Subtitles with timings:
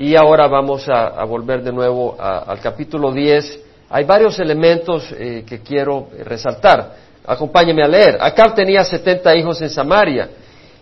[0.00, 3.58] Y ahora vamos a, volver de nuevo al capítulo 10.
[3.90, 6.94] Hay varios elementos eh, que quiero resaltar.
[7.26, 8.16] Acompáñeme a leer.
[8.20, 10.28] Acab tenía setenta hijos en Samaria.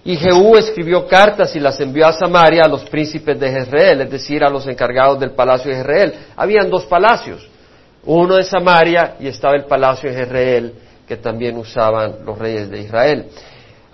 [0.04, 4.10] Y Jehú escribió cartas y las envió a Samaria a los príncipes de Jezreel, es
[4.10, 6.14] decir, a los encargados del palacio de Jezreel.
[6.36, 7.48] Habían dos palacios,
[8.04, 10.74] uno en Samaria y estaba el palacio de Jezreel
[11.08, 13.26] que también usaban los reyes de Israel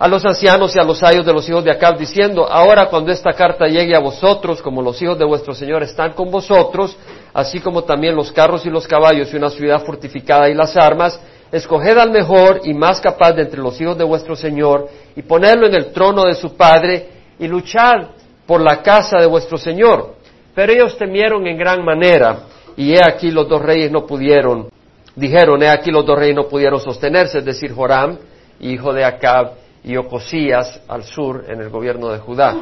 [0.03, 3.09] a los ancianos y a los ayos de los hijos de Acab, diciendo, ahora cuando
[3.09, 6.97] esta carta llegue a vosotros, como los hijos de vuestro Señor están con vosotros,
[7.33, 11.17] así como también los carros y los caballos y una ciudad fortificada y las armas,
[11.53, 15.67] escoged al mejor y más capaz de entre los hijos de vuestro Señor, y ponedlo
[15.67, 17.07] en el trono de su Padre,
[17.39, 18.09] y luchad
[18.45, 20.15] por la casa de vuestro Señor.
[20.53, 22.39] Pero ellos temieron en gran manera,
[22.75, 24.67] y he aquí los dos reyes no pudieron,
[25.15, 28.17] dijeron, he aquí los dos reyes no pudieron sostenerse, es decir, Joram,
[28.59, 32.55] hijo de Acab, y Ocosías al sur en el gobierno de Judá.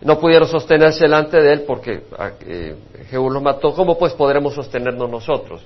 [0.00, 2.76] No pudieron sostenerse delante de él porque ah, eh,
[3.10, 3.72] Jehú los mató.
[3.74, 5.64] ¿Cómo pues podremos sostenernos nosotros?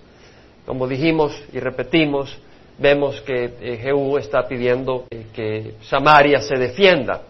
[0.64, 2.38] Como dijimos y repetimos,
[2.78, 7.22] vemos que eh, Jehú está pidiendo eh, que Samaria se defienda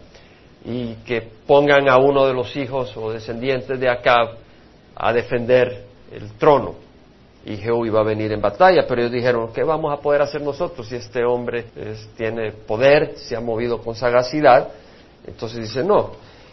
[0.65, 4.37] y que pongan a uno de los hijos o descendientes de Acab
[4.95, 6.82] a defender el trono
[7.45, 10.41] y Jehú iba a venir en batalla, pero ellos dijeron, ¿qué vamos a poder hacer
[10.41, 11.65] nosotros si este hombre
[12.15, 14.69] tiene poder, se ha movido con sagacidad?
[15.27, 16.11] Entonces dice, no.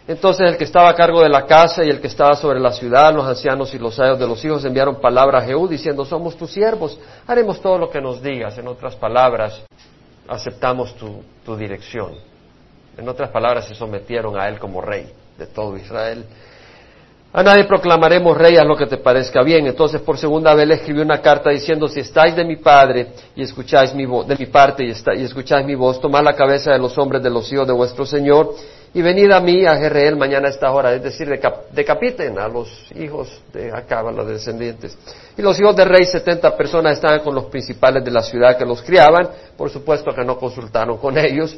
[0.09, 2.73] Entonces el que estaba a cargo de la casa y el que estaba sobre la
[2.73, 6.37] ciudad, los ancianos y los ayos de los hijos enviaron palabra a Jehú diciendo, somos
[6.37, 8.59] tus siervos, haremos todo lo que nos digas.
[8.59, 9.63] En otras palabras,
[10.27, 12.15] aceptamos tu dirección.
[12.99, 16.25] En otras palabras, se sometieron a él como rey de todo Israel.
[17.33, 19.67] A nadie proclamaremos rey a lo que te parezca bien.
[19.67, 23.43] Entonces por segunda vez le escribió una carta diciendo, si estáis de mi padre y
[23.43, 26.99] escucháis mi voz, de mi parte y, escucháis mi voz, tomad la cabeza de los
[26.99, 28.55] hombres de los hijos de vuestro Señor
[28.93, 30.93] y venid a mí, a Jerreel, mañana a esta hora.
[30.93, 31.29] Es decir,
[31.71, 34.99] decapiten a los hijos de Acab, a los descendientes.
[35.39, 38.65] Y los hijos del rey, setenta personas estaban con los principales de la ciudad que
[38.65, 39.29] los criaban.
[39.57, 41.57] Por supuesto que no consultaron con ellos.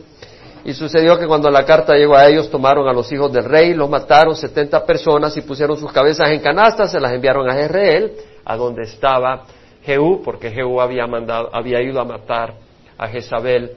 [0.65, 3.75] Y sucedió que cuando la carta llegó a ellos, tomaron a los hijos del rey,
[3.75, 8.13] los mataron setenta personas y pusieron sus cabezas en canastas, se las enviaron a Jezreel,
[8.45, 9.45] a donde estaba
[9.83, 12.55] Jehú, porque Jehú había, mandado, había ido a matar
[12.97, 13.73] a Jezabel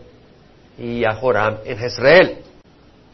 [0.77, 2.37] y a Joram en Jezreel.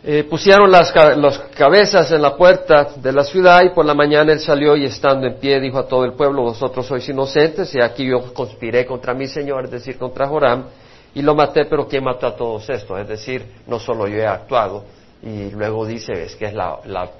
[0.04, 4.34] Eh, pusieron las, las, cabezas en la puerta de la ciudad y por la mañana
[4.34, 7.80] él salió y estando en pie dijo a todo el pueblo, vosotros sois inocentes y
[7.80, 10.66] aquí yo conspiré contra mi Señor, es decir, contra Joram,
[11.14, 13.00] y lo maté, pero ¿quién mató a todos estos?
[13.00, 14.84] Es decir, no solo yo he actuado.
[15.24, 16.80] Y luego dice, es que es la,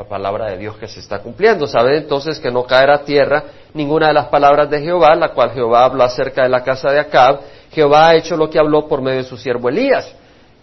[0.10, 1.68] palabra de Dios que se está cumpliendo.
[1.68, 3.44] ¿Sabe entonces que no caerá a tierra
[3.74, 7.00] ninguna de las palabras de Jehová, la cual Jehová habló acerca de la casa de
[7.00, 7.42] Acab?
[7.72, 10.12] Jehová ha hecho lo que habló por medio de su siervo Elías,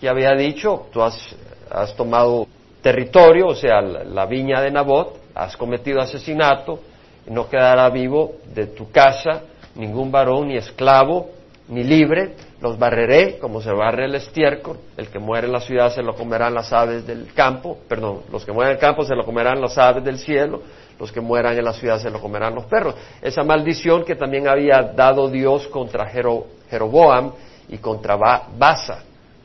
[0.00, 1.16] que había dicho, tú has,
[1.70, 2.46] has tomado
[2.82, 6.80] territorio, o sea, la, la viña de Nabot, has cometido asesinato,
[7.28, 9.42] no quedará vivo de tu casa
[9.76, 11.30] ningún varón ni esclavo
[11.68, 15.94] ni libre, los barreré como se barre el estiércol, el que muere en la ciudad
[15.94, 19.14] se lo comerán las aves del campo, perdón, los que mueren en el campo se
[19.14, 20.62] lo comerán las aves del cielo,
[20.98, 22.96] los que mueran en la ciudad se lo comerán los perros.
[23.22, 27.32] Esa maldición que también había dado Dios contra Jeroboam
[27.68, 29.04] y contra Basa,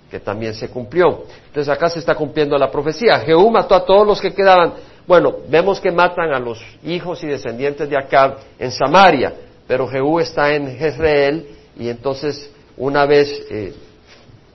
[0.10, 1.24] que también se cumplió.
[1.48, 3.20] Entonces acá se está cumpliendo la profecía.
[3.20, 4.74] Jehú mató a todos los que quedaban.
[5.06, 9.34] Bueno, vemos que matan a los hijos y descendientes de Acab en Samaria,
[9.68, 11.48] pero Jehú está en Jezreel
[11.78, 13.74] y entonces una vez eh,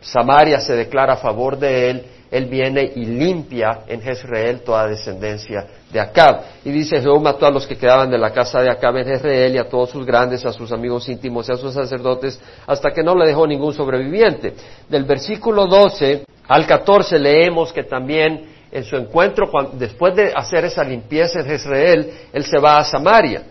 [0.00, 5.66] Samaria se declara a favor de él, él viene y limpia en Jezreel toda descendencia
[5.90, 6.42] de Acab.
[6.64, 9.54] Y dice, Jehová mató a los que quedaban de la casa de Acab en Jezreel
[9.54, 13.02] y a todos sus grandes, a sus amigos íntimos y a sus sacerdotes, hasta que
[13.02, 14.52] no le dejó ningún sobreviviente.
[14.88, 20.84] Del versículo 12 al 14 leemos que también en su encuentro, después de hacer esa
[20.84, 23.42] limpieza en Jezreel, él se va a Samaria.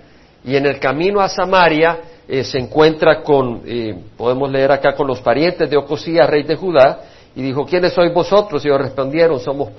[0.44, 5.08] Y en el camino a Samaria, eh, se encuentra con, eh, podemos leer acá, con
[5.08, 7.02] los parientes de Ocosías, rey de Judá,
[7.36, 8.66] y dijo, ¿quiénes sois vosotros?
[8.66, 9.70] Y ellos respondieron, somos,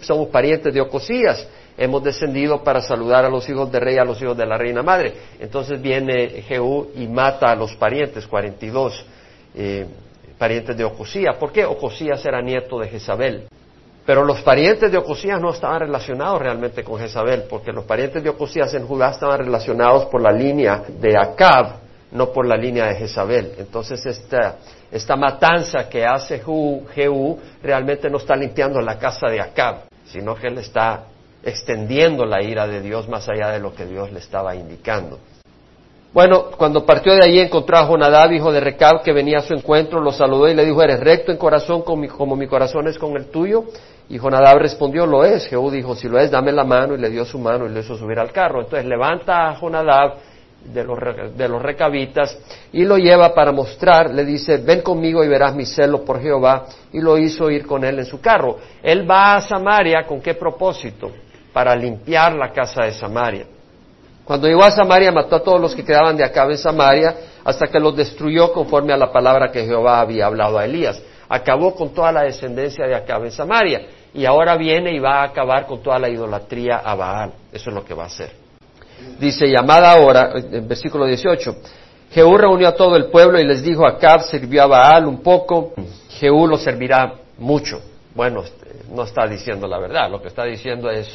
[0.00, 1.46] somos parientes de Ocosías,
[1.76, 4.82] hemos descendido para saludar a los hijos del rey, a los hijos de la reina
[4.82, 5.12] madre.
[5.38, 9.04] Entonces viene Jehú y mata a los parientes, 42
[9.54, 9.86] eh,
[10.38, 11.36] parientes de Ocosías.
[11.36, 11.64] ¿Por qué?
[11.64, 13.44] Ocosías era nieto de Jezabel.
[14.04, 18.30] Pero los parientes de Ocosías no estaban relacionados realmente con Jezabel, porque los parientes de
[18.30, 21.81] Ocosías en Judá estaban relacionados por la línea de Acab,
[22.12, 23.54] no por la línea de Jezabel.
[23.58, 24.56] Entonces esta,
[24.90, 30.48] esta matanza que hace Jehú realmente no está limpiando la casa de Acab, sino que
[30.48, 31.04] él está
[31.42, 35.18] extendiendo la ira de Dios más allá de lo que Dios le estaba indicando.
[36.12, 39.54] Bueno, cuando partió de allí encontró a Jonadab, hijo de Recab, que venía a su
[39.54, 43.16] encuentro, lo saludó y le dijo, eres recto en corazón como mi, corazón es con
[43.16, 43.64] el tuyo.
[44.10, 45.46] Y Jonadab respondió, lo es.
[45.46, 47.80] Jehú dijo, si lo es, dame la mano, y le dio su mano y le
[47.80, 48.60] hizo subir al carro.
[48.60, 50.16] Entonces levanta a Jonadab
[50.64, 50.98] de los,
[51.36, 52.36] de los recabitas
[52.72, 56.66] y lo lleva para mostrar, le dice, ven conmigo y verás mi celo por Jehová,
[56.92, 58.58] y lo hizo ir con él en su carro.
[58.82, 61.10] Él va a Samaria, ¿con qué propósito?
[61.52, 63.46] Para limpiar la casa de Samaria.
[64.24, 67.14] Cuando llegó a Samaria mató a todos los que quedaban de acá en Samaria
[67.44, 71.02] hasta que los destruyó conforme a la palabra que Jehová había hablado a Elías.
[71.28, 75.24] Acabó con toda la descendencia de acá en Samaria y ahora viene y va a
[75.24, 77.32] acabar con toda la idolatría a Baal.
[77.52, 78.41] Eso es lo que va a hacer.
[79.18, 81.56] Dice, llamada ahora, en versículo 18,
[82.10, 85.72] Jehú reunió a todo el pueblo y les dijo, Acab sirvió a Baal un poco,
[86.10, 87.80] Jehú lo servirá mucho.
[88.14, 88.42] Bueno,
[88.90, 91.08] no está diciendo la verdad, lo que está diciendo es,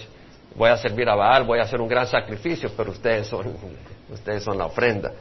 [0.55, 3.45] voy a servir a Baal, voy a hacer un gran sacrificio, pero ustedes son,
[4.11, 5.11] ustedes son la ofrenda.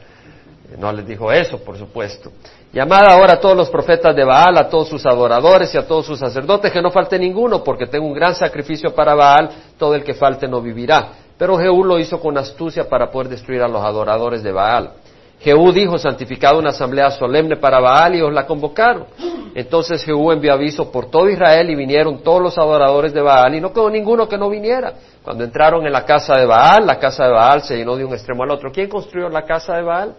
[0.77, 2.31] No les dijo eso, por supuesto.
[2.73, 6.05] Llamad ahora a todos los profetas de Baal, a todos sus adoradores y a todos
[6.05, 10.03] sus sacerdotes, que no falte ninguno, porque tengo un gran sacrificio para Baal, todo el
[10.03, 11.09] que falte no vivirá.
[11.37, 14.91] Pero Jehú lo hizo con astucia para poder destruir a los adoradores de Baal.
[15.39, 19.05] Jehú dijo, santificado una asamblea solemne para Baal y os la convocaron.
[19.53, 23.61] Entonces Jehú envió aviso por todo Israel y vinieron todos los adoradores de Baal y
[23.61, 24.93] no quedó ninguno que no viniera.
[25.23, 28.13] Cuando entraron en la casa de Baal, la casa de Baal se llenó de un
[28.13, 28.71] extremo al otro.
[28.71, 30.15] ¿Quién construyó la casa de Baal?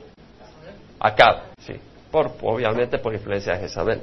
[1.01, 1.75] Acab, sí,
[2.11, 4.01] por, obviamente por influencia de Jezabel.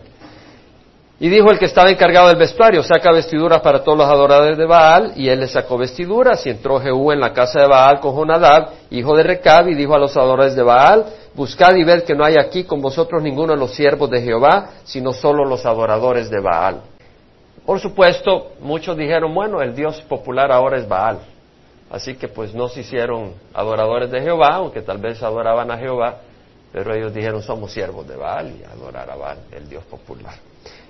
[1.18, 4.66] Y dijo el que estaba encargado del vestuario, saca vestiduras para todos los adoradores de
[4.66, 8.14] Baal, y él le sacó vestiduras, y entró Jehú en la casa de Baal con
[8.14, 12.16] Jonadab, hijo de Recab, y dijo a los adoradores de Baal, buscad y ved que
[12.16, 16.30] no hay aquí con vosotros ninguno de los siervos de Jehová, sino solo los adoradores
[16.30, 16.82] de Baal.
[17.66, 21.20] Por supuesto, muchos dijeron, bueno, el Dios popular ahora es Baal.
[21.90, 26.18] Así que pues no se hicieron adoradores de Jehová, aunque tal vez adoraban a Jehová,
[26.74, 30.36] pero ellos dijeron, somos siervos de Baal y adorar a Baal, el Dios popular.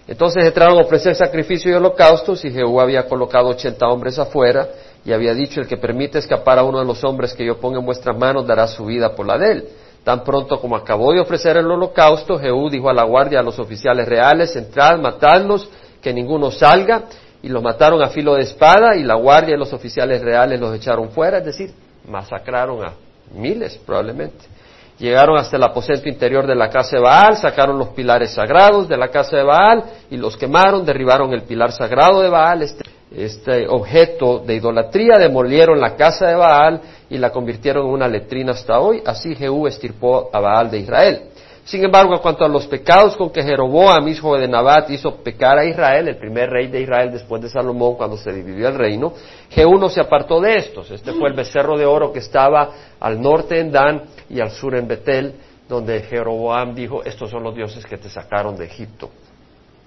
[0.08, 4.68] Entonces entraron a ofrecer sacrificio y holocaustos y Jehová había colocado ochenta hombres afuera
[5.04, 7.80] y había dicho, el que permite escapar a uno de los hombres que yo ponga
[7.80, 9.70] en vuestras manos dará su vida por la de él.
[10.04, 13.58] Tan pronto como acabó de ofrecer el holocausto, Jehú dijo a la guardia, a los
[13.58, 15.68] oficiales reales, entrad, matadlos,
[16.02, 17.06] que ninguno salga,
[17.42, 20.76] y los mataron a filo de espada, y la guardia y los oficiales reales los
[20.76, 21.74] echaron fuera, es decir,
[22.08, 22.94] masacraron a
[23.34, 24.46] miles probablemente.
[24.98, 28.96] Llegaron hasta el aposento interior de la casa de Baal, sacaron los pilares sagrados de
[28.96, 33.68] la casa de Baal y los quemaron, derribaron el pilar sagrado de Baal, este, este,
[33.68, 38.80] objeto de idolatría, demolieron la casa de Baal y la convirtieron en una letrina hasta
[38.80, 39.04] hoy.
[39.06, 41.22] Así Jehú estirpó a Baal de Israel.
[41.66, 45.58] Sin embargo, en cuanto a los pecados con que Jeroboam, hijo de Nabat, hizo pecar
[45.58, 49.14] a Israel, el primer rey de Israel después de Salomón, cuando se dividió el reino,
[49.50, 50.92] Jehú no se apartó de estos.
[50.92, 52.70] Este fue el becerro de oro que estaba
[53.00, 55.34] al norte en Dan y al sur en Betel,
[55.68, 59.10] donde Jeroboam dijo, estos son los dioses que te sacaron de Egipto.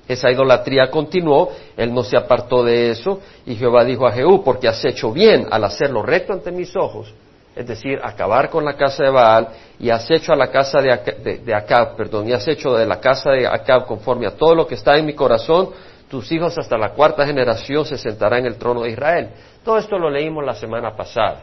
[0.08, 4.66] Esa idolatría continuó, él no se apartó de eso, y Jehová dijo a Jehú, porque
[4.66, 7.14] has hecho bien al hacerlo recto ante mis ojos,
[7.58, 9.48] es decir, acabar con la casa de Baal,
[9.80, 13.32] y has hecho a la casa de, Acab, perdón, y has hecho de la casa
[13.32, 15.70] de Acab conforme a todo lo que está en mi corazón,
[16.08, 19.30] tus hijos hasta la cuarta generación se sentarán en el trono de Israel.
[19.64, 21.42] Todo esto lo leímos la semana pasada,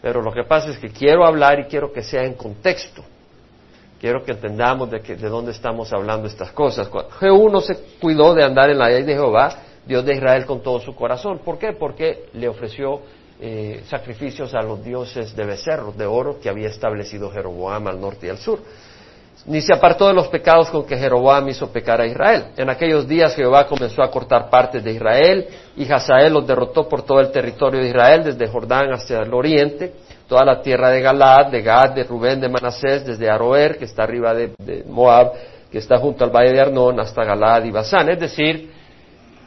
[0.00, 3.04] pero lo que pasa es que quiero hablar y quiero que sea en contexto.
[4.00, 6.90] Quiero que entendamos de, de dónde estamos hablando estas cosas.
[7.20, 10.62] Jehú no se cuidó de andar en la ley de Jehová, Dios de Israel, con
[10.62, 11.40] todo su corazón.
[11.44, 11.72] ¿Por qué?
[11.72, 13.02] Porque le ofreció
[13.44, 18.28] eh, sacrificios a los dioses de becerros de oro que había establecido Jeroboam al norte
[18.28, 18.60] y al sur.
[19.46, 22.52] Ni se apartó de los pecados con que Jeroboam hizo pecar a Israel.
[22.56, 27.02] En aquellos días Jehová comenzó a cortar partes de Israel y Hazael los derrotó por
[27.02, 29.92] todo el territorio de Israel, desde Jordán hasta el oriente,
[30.28, 34.04] toda la tierra de Galad, de Gad, de Rubén, de Manasés, desde Aroer, que está
[34.04, 35.32] arriba de, Moab,
[35.68, 38.08] que está junto al valle de Arnón, hasta Galad y Basán.
[38.08, 38.70] Es decir,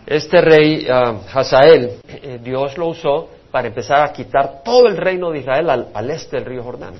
[0.05, 5.31] este rey uh, Hazael, eh, Dios lo usó para empezar a quitar todo el reino
[5.31, 6.95] de Israel al, este del río Jordán.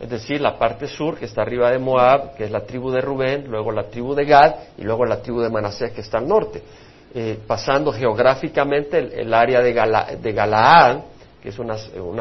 [0.00, 3.00] Es decir, la parte sur que está arriba de Moab, que es la tribu de
[3.00, 6.26] Rubén, luego la tribu de Gad y luego la tribu de Manasés que está al
[6.26, 6.60] norte.
[7.14, 11.02] Eh, pasando geográficamente el, área de, Galaad,
[11.40, 11.76] que es una,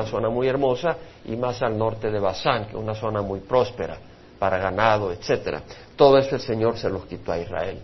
[0.06, 3.98] zona muy hermosa, y más al norte de Basán, que es una zona muy próspera
[4.38, 5.63] para ganado, etcétera.
[5.96, 7.79] Todo eso el Señor se los quitó a Israel,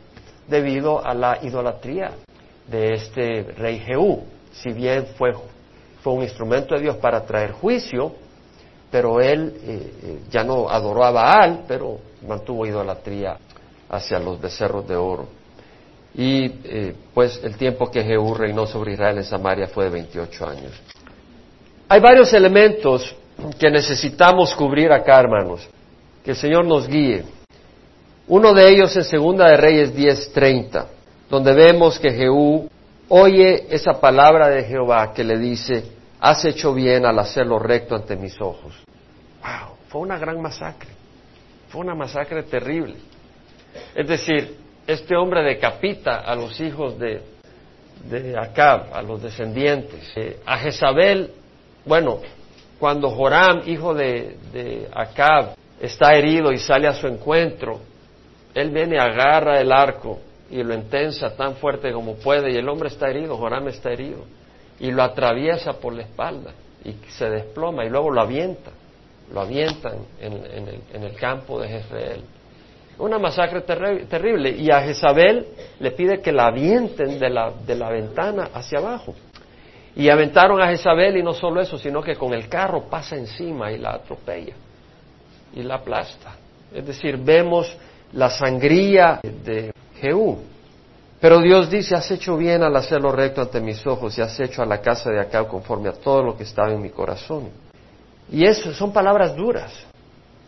[0.47, 2.11] debido a la idolatría
[2.67, 4.25] de este rey Jehú.
[4.51, 5.33] Si bien fue
[6.05, 8.11] fue un instrumento de Dios para traer juicio,
[8.91, 11.97] pero él eh, eh, ya no adoró a Baal, pero
[12.27, 13.35] mantuvo idolatría
[13.89, 15.25] hacia los becerros de oro.
[16.13, 20.47] Y eh, pues el tiempo que Jehú reinó sobre Israel en Samaria fue de 28
[20.47, 20.73] años.
[21.89, 23.15] Hay varios elementos
[23.57, 25.67] que necesitamos cubrir acá, hermanos.
[26.23, 27.23] Que el Señor nos guíe.
[28.27, 30.85] Uno de ellos es Segunda de Reyes 10:30,
[31.31, 32.69] donde vemos que Jehú
[33.09, 38.15] oye esa palabra de Jehová que le dice, has hecho bien al hacerlo recto ante
[38.15, 38.73] mis ojos.
[39.41, 39.75] ¡Wow!
[39.87, 40.89] Fue una gran masacre.
[41.69, 42.95] Fue una masacre terrible.
[43.93, 44.57] Es decir,
[44.87, 47.21] este hombre decapita a los hijos de,
[48.09, 50.11] de Acab, a los descendientes.
[50.15, 51.31] Eh, a Jezabel,
[51.85, 52.19] bueno,
[52.79, 57.79] cuando Joram, hijo de, de Acab, está herido y sale a su encuentro,
[58.53, 62.89] él viene, agarra el arco y lo intensa tan fuerte como puede y el hombre
[62.89, 64.23] está herido, Joram está herido,
[64.79, 66.51] y lo atraviesa por la espalda
[66.83, 68.71] y se desploma y luego lo avienta,
[69.33, 72.21] lo avientan en, el, campo de Jezreel.
[72.99, 75.47] Una masacre terrible y a Jezabel
[75.79, 79.15] le pide que la avienten de la, de la ventana hacia abajo.
[79.95, 83.71] Y aventaron a Jezabel y no solo eso, sino que con el carro pasa encima
[83.71, 84.53] y la atropella
[85.53, 86.35] y la aplasta.
[86.73, 87.75] Es decir, vemos
[88.13, 89.71] la sangría de
[91.19, 94.61] Pero Dios dice, has hecho bien al hacerlo recto ante mis ojos y has hecho
[94.61, 97.49] a la casa de acá conforme a todo lo que estaba en mi corazón.
[98.31, 99.71] Y eso son palabras duras.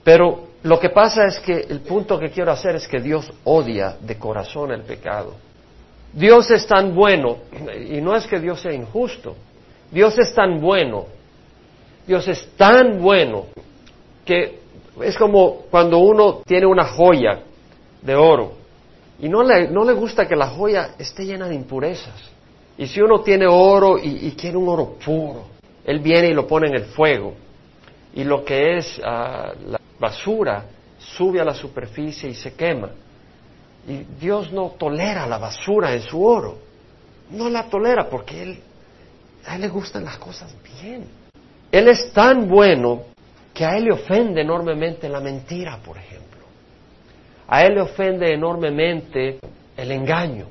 [0.03, 3.97] Pero lo que pasa es que el punto que quiero hacer es que Dios odia
[3.99, 5.33] de corazón el pecado.
[6.13, 7.37] Dios es tan bueno,
[7.89, 9.35] y no es que Dios sea injusto,
[9.91, 11.05] Dios es tan bueno,
[12.05, 13.45] Dios es tan bueno
[14.25, 14.59] que
[15.01, 17.41] es como cuando uno tiene una joya
[18.01, 18.66] de oro
[19.19, 22.31] y no le, no le gusta que la joya esté llena de impurezas.
[22.77, 25.45] Y si uno tiene oro y, quiere un oro puro,
[25.83, 27.33] él viene y lo pone en el fuego.
[28.13, 30.65] Y lo que es ah, la basura
[30.99, 32.89] sube a la superficie y se quema.
[33.87, 36.59] Y Dios no tolera la basura en su oro.
[37.31, 38.59] No la tolera porque él,
[39.45, 41.07] a Él le gustan las cosas bien.
[41.71, 43.03] Él es tan bueno
[43.53, 46.26] que a Él le ofende enormemente la mentira, por ejemplo.
[47.47, 49.39] A Él le ofende enormemente
[49.75, 50.47] el engaño.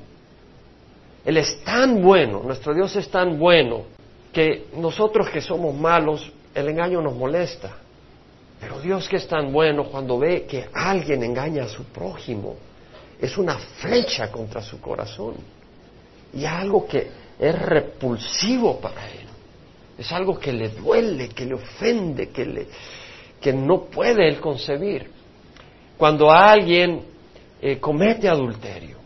[1.23, 3.83] Él es tan bueno, nuestro Dios es tan bueno,
[4.33, 7.77] que nosotros que somos malos, el engaño nos molesta.
[8.59, 12.55] Pero Dios que es tan bueno, cuando ve que alguien engaña a su prójimo,
[13.19, 15.35] es una flecha contra su corazón.
[16.33, 17.07] Y algo que
[17.39, 19.27] es repulsivo para Él.
[19.97, 22.67] Es algo que le duele, que le ofende, que, le,
[23.39, 25.16] que no puede Él concebir
[25.97, 27.01] cuando alguien
[27.61, 28.97] eh, comete adulterio.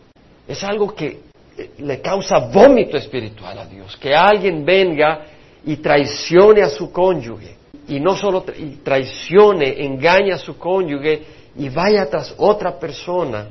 [0.46, 1.20] Es algo que
[1.56, 5.26] eh, le causa vómito espiritual a Dios, que alguien venga
[5.64, 7.56] y traicione a su cónyuge,
[7.88, 8.44] y no solo
[8.82, 11.22] traicione, engañe a su cónyuge
[11.56, 13.48] y vaya tras otra persona,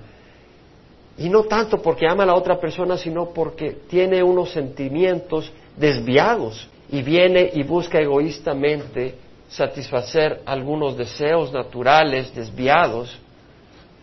[1.18, 6.68] y no tanto porque ama a la otra persona, sino porque tiene unos sentimientos desviados
[6.92, 9.16] y viene y busca egoístamente
[9.50, 13.18] satisfacer algunos deseos naturales desviados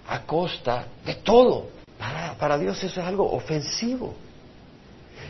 [0.09, 1.69] a costa de todo.
[2.39, 4.15] Para, Dios eso es algo ofensivo.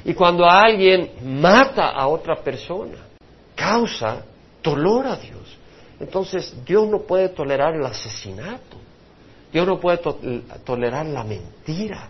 [0.05, 2.99] Y cuando alguien mata a otra persona,
[3.55, 4.23] causa
[4.63, 5.57] dolor a Dios.
[5.99, 8.77] Entonces Dios no puede tolerar el asesinato.
[9.53, 9.99] Dios no puede
[10.65, 12.09] tolerar la mentira,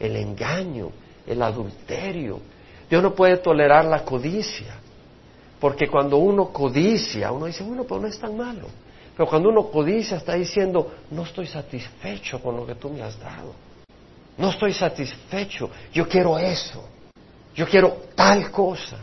[0.00, 0.90] el engaño,
[1.26, 2.40] el adulterio.
[2.88, 4.74] Dios no puede tolerar la codicia.
[5.60, 8.68] Porque cuando uno codicia, uno dice, bueno, pues no es tan malo.
[9.18, 13.18] Pero cuando uno codicia está diciendo, no estoy satisfecho con lo que tú me has
[13.18, 13.52] dado.
[14.36, 16.84] No estoy satisfecho, yo quiero eso.
[17.52, 18.98] Yo quiero tal cosa.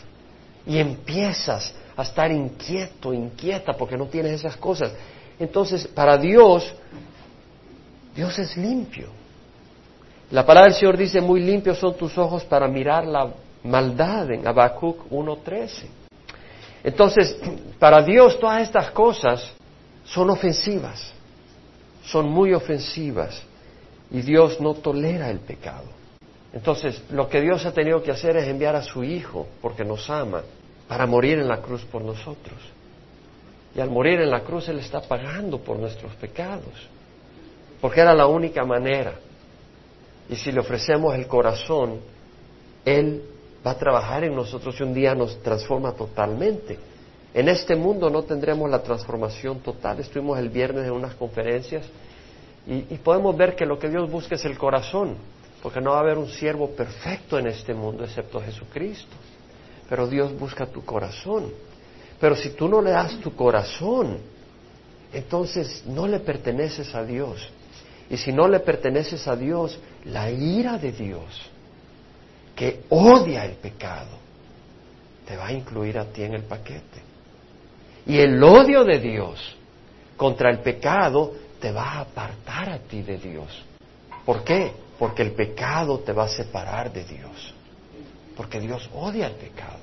[0.65, 4.93] Y empiezas a estar inquieto, inquieta, porque no tienes esas cosas.
[5.37, 6.73] Entonces, para Dios,
[8.15, 9.09] Dios es limpio.
[10.31, 13.33] La palabra del Señor dice, muy limpios son tus ojos para mirar la
[13.65, 15.87] maldad en Habacuc 1.13.
[16.85, 17.37] Entonces,
[17.77, 19.51] para Dios todas estas cosas
[20.05, 21.13] son ofensivas,
[22.05, 23.41] son muy ofensivas
[24.11, 25.85] y Dios no tolera el pecado.
[26.53, 30.09] Entonces, lo que Dios ha tenido que hacer es enviar a su Hijo, porque nos
[30.09, 30.43] ama,
[30.87, 32.57] para morir en la cruz por nosotros.
[33.75, 36.87] Y al morir en la cruz Él está pagando por nuestros pecados,
[37.81, 39.15] porque era la única manera.
[40.29, 41.99] Y si le ofrecemos el corazón,
[42.85, 43.21] Él
[43.65, 46.79] va a trabajar en nosotros y un día nos transforma totalmente.
[47.35, 49.99] En este mundo no tendremos la transformación total.
[49.99, 51.85] Estuvimos el viernes en unas conferencias
[52.65, 55.17] y, podemos ver que lo que Dios busca es el corazón,
[55.61, 59.13] porque no va a haber un siervo perfecto en este mundo excepto Jesucristo.
[59.89, 61.51] Pero Dios busca tu corazón.
[62.21, 64.17] Pero si tú no le das tu corazón,
[65.11, 67.49] entonces no le perteneces a Dios.
[68.09, 71.49] Y si no le perteneces a Dios, la ira de Dios,
[72.55, 74.19] que odia el pecado,
[75.27, 77.04] te va a incluir a ti en el paquete.
[78.05, 79.55] Y el odio de Dios
[80.15, 83.63] contra el pecado te va a apartar a ti de Dios.
[84.25, 84.71] ¿Por qué?
[84.99, 87.53] Porque el pecado te va a separar de Dios.
[88.35, 89.79] porque Dios odia el pecado.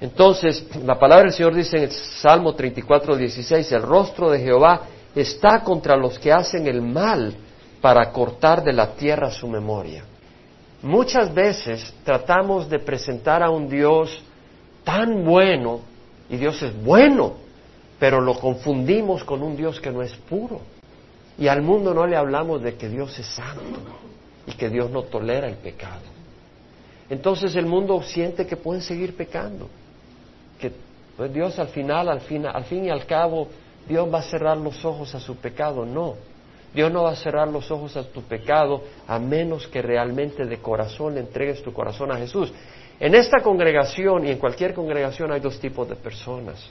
[0.00, 4.82] Entonces, la palabra del Señor dice en el Salmo 34, 16, el rostro de Jehová
[5.14, 7.34] está contra los que hacen el mal
[7.80, 10.04] para cortar de la tierra su memoria.
[10.82, 14.22] Muchas veces tratamos de presentar a un Dios
[14.84, 15.80] tan bueno,
[16.28, 17.34] y Dios es bueno,
[17.98, 20.60] pero lo confundimos con un Dios que no es puro.
[21.38, 23.80] Y al mundo no le hablamos de que Dios es santo
[24.46, 26.02] y que Dios no tolera el pecado.
[27.10, 29.68] Entonces el mundo siente que pueden seguir pecando,
[30.58, 30.72] que
[31.16, 33.48] pues, Dios al final, al fin, al fin y al cabo,
[33.88, 35.84] Dios va a cerrar los ojos a su pecado.
[35.84, 36.14] No,
[36.74, 40.58] Dios no va a cerrar los ojos a tu pecado a menos que realmente de
[40.58, 42.52] corazón le entregues tu corazón a Jesús.
[43.00, 46.70] En esta congregación y en cualquier congregación hay dos tipos de personas.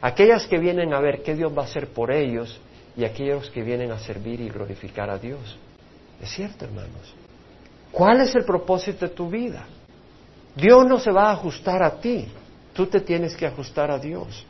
[0.00, 2.60] Aquellas que vienen a ver qué Dios va a hacer por ellos
[2.96, 5.58] y aquellos que vienen a servir y glorificar a Dios.
[6.20, 7.14] Es cierto, hermanos.
[7.90, 9.66] ¿Cuál es el propósito de tu vida?
[10.54, 12.26] Dios no se va a ajustar a ti,
[12.72, 14.46] tú te tienes que ajustar a Dios.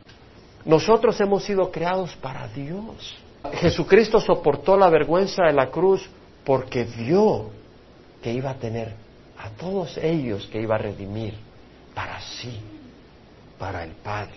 [0.65, 3.17] Nosotros hemos sido creados para Dios.
[3.55, 6.09] Jesucristo soportó la vergüenza de la cruz
[6.45, 7.51] porque vio
[8.23, 8.95] que iba a tener
[9.41, 11.35] a todos ellos que iba a redimir
[11.95, 12.61] para sí,
[13.59, 14.37] para el Padre.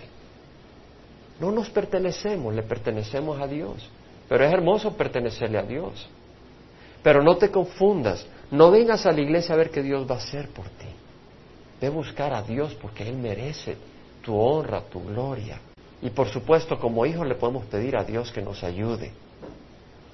[1.38, 3.86] No nos pertenecemos, le pertenecemos a Dios.
[4.28, 6.08] Pero es hermoso pertenecerle a Dios.
[7.02, 10.18] Pero no te confundas, no vengas a la iglesia a ver qué Dios va a
[10.18, 10.88] hacer por ti.
[11.82, 13.76] Ve buscar a Dios porque Él merece
[14.22, 15.60] tu honra, tu gloria.
[16.00, 19.12] Y por supuesto, como hijos le podemos pedir a Dios que nos ayude.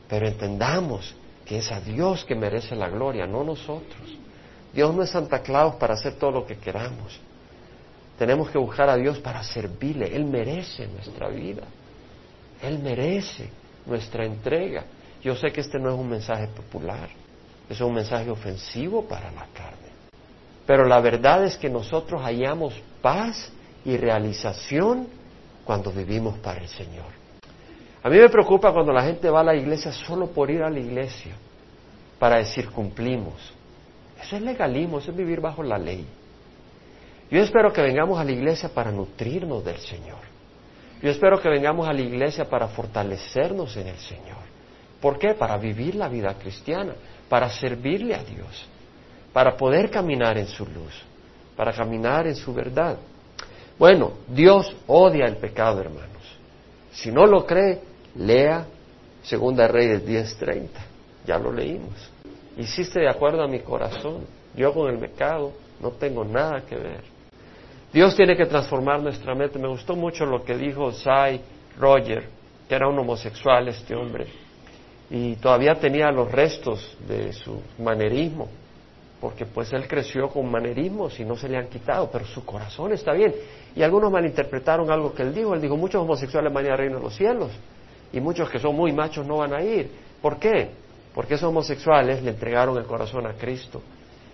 [0.08, 4.18] Pero entendamos que es a Dios que merece la gloria, no nosotros.
[4.72, 7.20] Dios no es Santa Claus para hacer todo lo que queramos.
[8.18, 10.14] Tenemos que buscar a Dios para servirle.
[10.14, 11.62] Él merece nuestra vida.
[12.62, 13.48] Él merece
[13.86, 14.84] nuestra entrega.
[15.22, 17.08] Yo sé que este no es un mensaje popular,
[17.68, 19.90] es un mensaje ofensivo para la carne.
[20.66, 23.50] Pero la verdad es que nosotros hallamos paz
[23.84, 25.08] y realización
[25.64, 27.20] cuando vivimos para el Señor.
[28.02, 30.70] A mí me preocupa cuando la gente va a la iglesia solo por ir a
[30.70, 31.34] la iglesia,
[32.18, 33.52] para decir cumplimos.
[34.22, 36.06] Eso es legalismo, eso es vivir bajo la ley.
[37.30, 40.18] Yo espero que vengamos a la iglesia para nutrirnos del Señor.
[41.00, 44.50] Yo espero que vengamos a la iglesia para fortalecernos en el Señor.
[45.00, 45.34] ¿Por qué?
[45.34, 46.92] Para vivir la vida cristiana,
[47.28, 48.66] para servirle a Dios,
[49.32, 50.92] para poder caminar en su luz,
[51.56, 52.98] para caminar en su verdad.
[53.78, 56.10] Bueno, Dios odia el pecado, hermanos.
[56.92, 57.80] Si no lo cree,
[58.16, 58.66] lea
[59.22, 60.68] Segunda Reyes 10:30.
[61.26, 62.10] Ya lo leímos.
[62.60, 64.26] Hiciste de acuerdo a mi corazón.
[64.54, 67.00] Yo con el pecado no tengo nada que ver.
[67.90, 69.58] Dios tiene que transformar nuestra mente.
[69.58, 71.40] Me gustó mucho lo que dijo Cy
[71.78, 72.28] Roger,
[72.68, 74.26] que era un homosexual este hombre,
[75.08, 78.48] y todavía tenía los restos de su manerismo,
[79.20, 82.92] porque pues él creció con manerismos y no se le han quitado, pero su corazón
[82.92, 83.34] está bien.
[83.74, 85.54] Y algunos malinterpretaron algo que él dijo.
[85.54, 87.50] Él dijo, muchos homosexuales van a ir al reino de los cielos,
[88.12, 89.90] y muchos que son muy machos no van a ir.
[90.20, 90.68] ¿Por qué?
[91.14, 93.82] Porque esos homosexuales le entregaron el corazón a Cristo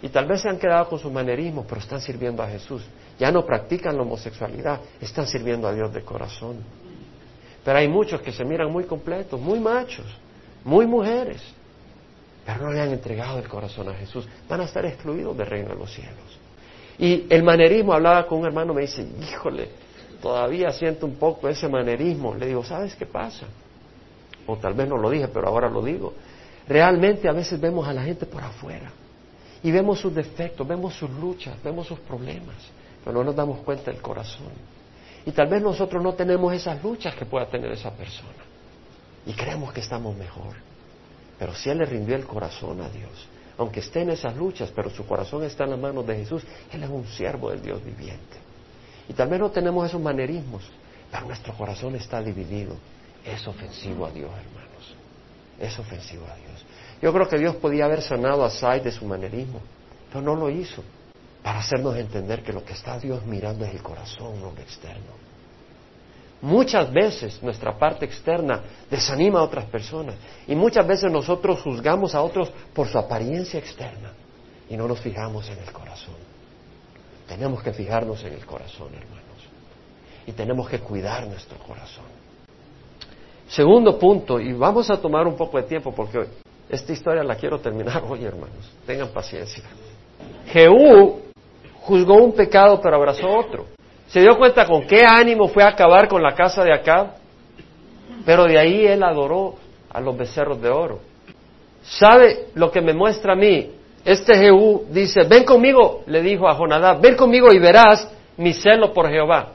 [0.03, 2.83] y tal vez se han quedado con sus manerismos, pero están sirviendo a Jesús.
[3.19, 6.59] Ya no practican la homosexualidad, están sirviendo a Dios de corazón.
[7.65, 10.07] Pero hay muchos que se miran muy completos, muy machos,
[10.65, 11.43] muy mujeres,
[12.45, 14.29] pero no le han entregado el corazón a Jesús.
[14.49, 16.39] Van a estar excluidos del reino de los cielos.
[16.99, 19.69] Y el manerismo, hablaba con un hermano, me dice, híjole,
[20.23, 22.35] todavía siento un poco ese manerismo.
[22.35, 23.47] Le digo, ¿sabes qué pasa?
[24.47, 26.15] O tal vez no lo dije, pero ahora lo digo.
[26.69, 28.91] Realmente a veces vemos a la gente por afuera
[29.63, 32.57] y vemos sus defectos, vemos sus luchas, vemos sus problemas,
[33.05, 34.53] pero no nos damos cuenta del corazón.
[35.25, 38.45] Y tal vez nosotros no tenemos esas luchas que pueda tener esa persona.
[39.27, 40.55] Y creemos que estamos mejor.
[41.39, 43.27] Pero si Él le rindió el corazón a Dios,
[43.59, 46.83] aunque esté en esas luchas, pero su corazón está en las manos de Jesús, Él
[46.83, 48.37] es un siervo del Dios viviente.
[49.09, 50.63] Y tal vez no tenemos esos manerismos,
[51.11, 52.77] pero nuestro corazón está dividido.
[53.25, 54.66] Es ofensivo a Dios, hermanos.
[55.61, 56.65] Es ofensivo a Dios.
[57.01, 59.61] Yo creo que Dios podía haber sanado a Sai de su manerismo,
[60.09, 60.83] pero no lo hizo,
[61.43, 65.27] para hacernos entender que lo que está Dios mirando es el corazón, no lo externo.
[66.43, 70.17] Muchas veces nuestra parte externa desanima a otras personas
[70.47, 74.13] y muchas veces nosotros juzgamos a otros por su apariencia externa
[74.69, 76.15] y no nos fijamos en el corazón.
[77.27, 79.23] Tenemos que fijarnos en el corazón, hermanos,
[80.27, 82.05] y tenemos que cuidar nuestro corazón.
[83.49, 86.27] Segundo punto, y vamos a tomar un poco de tiempo porque
[86.69, 88.73] esta historia la quiero terminar hoy, hermanos.
[88.87, 89.65] Tengan paciencia.
[90.49, 91.21] Jehú
[91.81, 93.67] juzgó un pecado pero abrazó otro.
[94.09, 97.15] ¿Se dio cuenta con qué ánimo fue a acabar con la casa de Acab?
[98.25, 99.55] Pero de ahí él adoró
[99.91, 101.01] a los becerros de oro.
[101.83, 103.71] ¿Sabe lo que me muestra a mí?
[104.07, 108.93] este Jehú dice, ven conmigo, le dijo a Jonadab, ven conmigo y verás mi celo
[108.93, 109.55] por Jehová.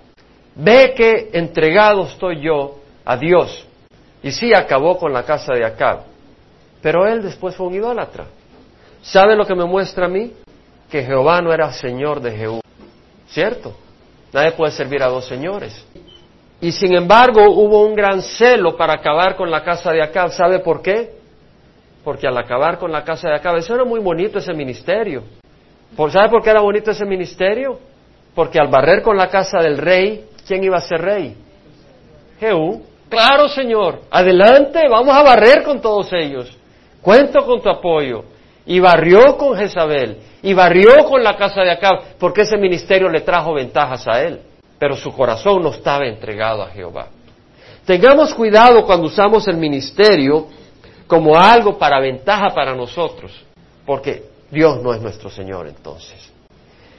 [0.56, 2.76] Ve que entregado estoy yo
[3.06, 3.66] a Dios.
[4.24, 6.04] Y sí acabó con la casa de Acab.
[6.82, 8.26] Pero él después fue un idólatra.
[9.02, 10.34] ¿Sabe lo que me muestra a mí?
[10.90, 12.62] Que Jehová no era señor de Jehú.
[13.28, 13.74] ¿Cierto?
[14.34, 15.86] Nadie puede servir a dos señores.
[16.60, 20.32] Y sin embargo hubo un gran celo para acabar con la casa de Acab.
[20.32, 21.12] ¿Sabe por qué?
[22.04, 25.24] Porque al acabar con la casa de Acab, eso era muy bonito ese ministerio.
[26.12, 27.80] ¿Sabe por qué era bonito ese ministerio?
[28.34, 31.36] Porque al barrer con la casa del rey, ¿quién iba a ser rey?
[32.40, 32.91] Jehú.
[33.12, 34.04] Claro, Señor.
[34.10, 36.58] Adelante, vamos a barrer con todos ellos.
[37.02, 38.24] Cuento con tu apoyo.
[38.66, 40.18] Y barrió con Jezabel.
[40.42, 44.40] Y barrió con la casa de Acab, porque ese ministerio le trajo ventajas a él.
[44.80, 47.08] Pero su corazón no estaba entregado a Jehová.
[47.86, 50.48] Tengamos cuidado cuando usamos el ministerio
[51.06, 53.34] como algo para ventaja para nosotros,
[53.86, 56.32] porque Dios no es nuestro Señor entonces.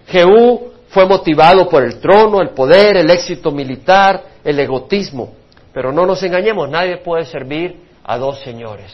[0.09, 5.42] Jehú fue motivado por el trono, el poder, el éxito militar, el egotismo.
[5.73, 8.93] Pero no nos engañemos, nadie puede servir a dos señores,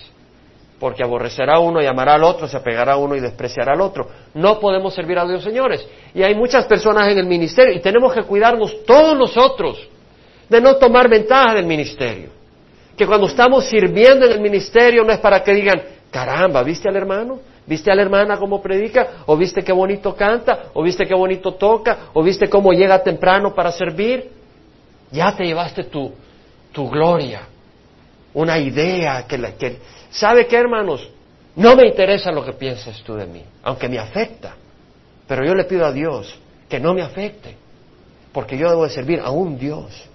[0.79, 4.09] porque aborrecerá uno y amará al otro, se apegará a uno y despreciará al otro.
[4.35, 5.87] No podemos servir a dos señores.
[6.15, 9.89] Y hay muchas personas en el ministerio y tenemos que cuidarnos todos nosotros
[10.49, 12.39] de no tomar ventaja del ministerio
[12.99, 16.97] que cuando estamos sirviendo en el ministerio no es para que digan, caramba, ¿viste al
[16.97, 17.39] hermano?
[17.65, 19.25] ¿Viste a la hermana cómo predica?
[19.27, 20.71] ¿O viste qué bonito canta?
[20.75, 22.09] ¿O viste qué bonito toca?
[22.13, 24.31] ¿O viste cómo llega temprano para servir?
[25.13, 26.13] Ya te llevaste tu,
[26.73, 27.43] tu gloria,
[28.35, 29.79] una idea que, la, que...
[30.11, 31.09] ¿Sabe qué, hermanos?
[31.57, 34.55] No me interesa lo que pienses tú de mí, aunque me afecta.
[35.27, 37.57] Pero yo le pido a Dios que no me afecte,
[38.33, 40.09] porque yo debo de servir a un Dios.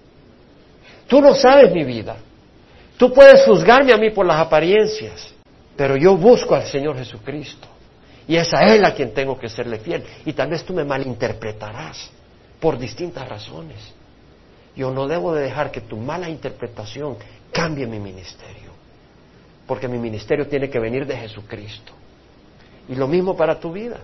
[1.08, 2.16] Tú no sabes mi vida.
[2.98, 5.34] Tú puedes juzgarme a mí por las apariencias,
[5.76, 7.68] pero yo busco al Señor Jesucristo.
[8.28, 10.04] Y es a Él a quien tengo que serle fiel.
[10.26, 12.10] Y tal vez tú me malinterpretarás
[12.60, 13.78] por distintas razones.
[14.76, 17.18] Yo no debo de dejar que tu mala interpretación
[17.52, 18.72] cambie mi ministerio.
[19.68, 21.94] Porque mi ministerio tiene que venir de Jesucristo.
[22.90, 23.98] Y lo mismo para tu vida.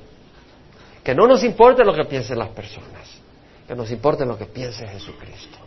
[1.04, 3.10] Que no nos importe lo que piensen las personas.
[3.68, 5.58] Que nos importe lo que piense Jesucristo.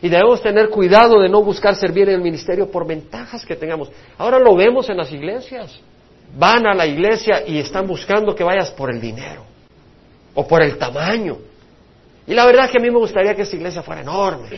[0.00, 3.90] Y debemos tener cuidado de no buscar servir en el ministerio por ventajas que tengamos.
[4.16, 5.80] Ahora lo vemos en las iglesias.
[6.36, 9.42] Van a la iglesia y están buscando que vayas por el dinero
[10.34, 11.38] o por el tamaño.
[12.28, 14.50] Y la verdad es que a mí me gustaría que esta iglesia fuera enorme.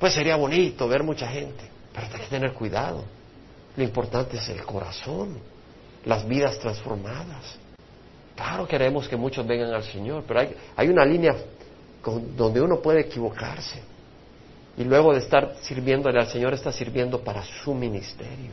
[0.00, 1.64] Pues sería bonito ver mucha gente.
[1.94, 3.04] Pero hay que tener cuidado.
[3.76, 5.38] Lo importante es el corazón,
[6.04, 7.56] las vidas transformadas.
[8.34, 11.36] Claro queremos que muchos vengan al Señor, pero hay, hay una línea
[12.36, 13.80] donde uno puede equivocarse
[14.76, 18.52] y luego de estar sirviéndole al Señor está sirviendo para su ministerio.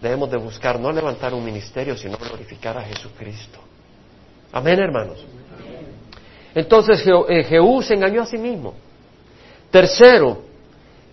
[0.00, 3.58] Debemos de buscar no levantar un ministerio, sino glorificar a Jesucristo.
[4.52, 5.24] Amén, hermanos.
[6.58, 8.74] Entonces eh, Jehú se engañó a sí mismo.
[9.70, 10.38] Tercero,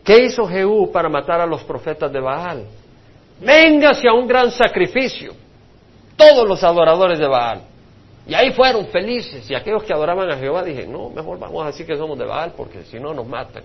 [0.03, 2.65] ¿qué hizo Jehú para matar a los profetas de Baal?
[3.39, 5.33] Véngase a un gran sacrificio.
[6.15, 7.61] Todos los adoradores de Baal.
[8.27, 9.47] Y ahí fueron felices.
[9.47, 12.25] Y aquellos que adoraban a Jehová dije, no, mejor vamos a decir que somos de
[12.25, 13.61] Baal porque si no nos matan.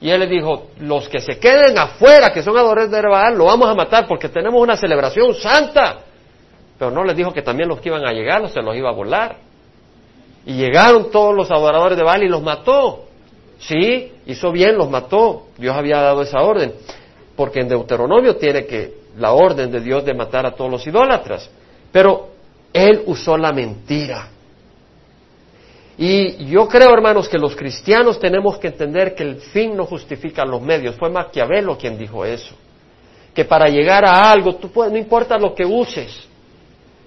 [0.00, 3.46] Y él le dijo, los que se queden afuera, que son adoradores de Baal, lo
[3.46, 6.02] vamos a matar porque tenemos una celebración santa.
[6.78, 8.92] Pero no les dijo que también los que iban a llegar se los iba a
[8.92, 9.47] volar.
[10.48, 13.04] Y llegaron todos los adoradores de Baal y los mató.
[13.58, 15.48] Sí, hizo bien, los mató.
[15.58, 16.72] Dios había dado esa orden.
[17.36, 21.50] Porque en Deuteronomio tiene que la orden de Dios de matar a todos los idólatras.
[21.92, 22.30] Pero
[22.72, 24.30] él usó la mentira.
[25.98, 30.46] Y yo creo, hermanos, que los cristianos tenemos que entender que el fin no justifica
[30.46, 30.96] los medios.
[30.96, 32.54] Fue Maquiavelo quien dijo eso.
[33.34, 36.26] Que para llegar a algo, puedes, no importa lo que uses,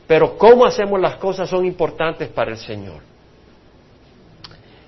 [0.06, 3.11] pero cómo hacemos las cosas son importantes para el Señor.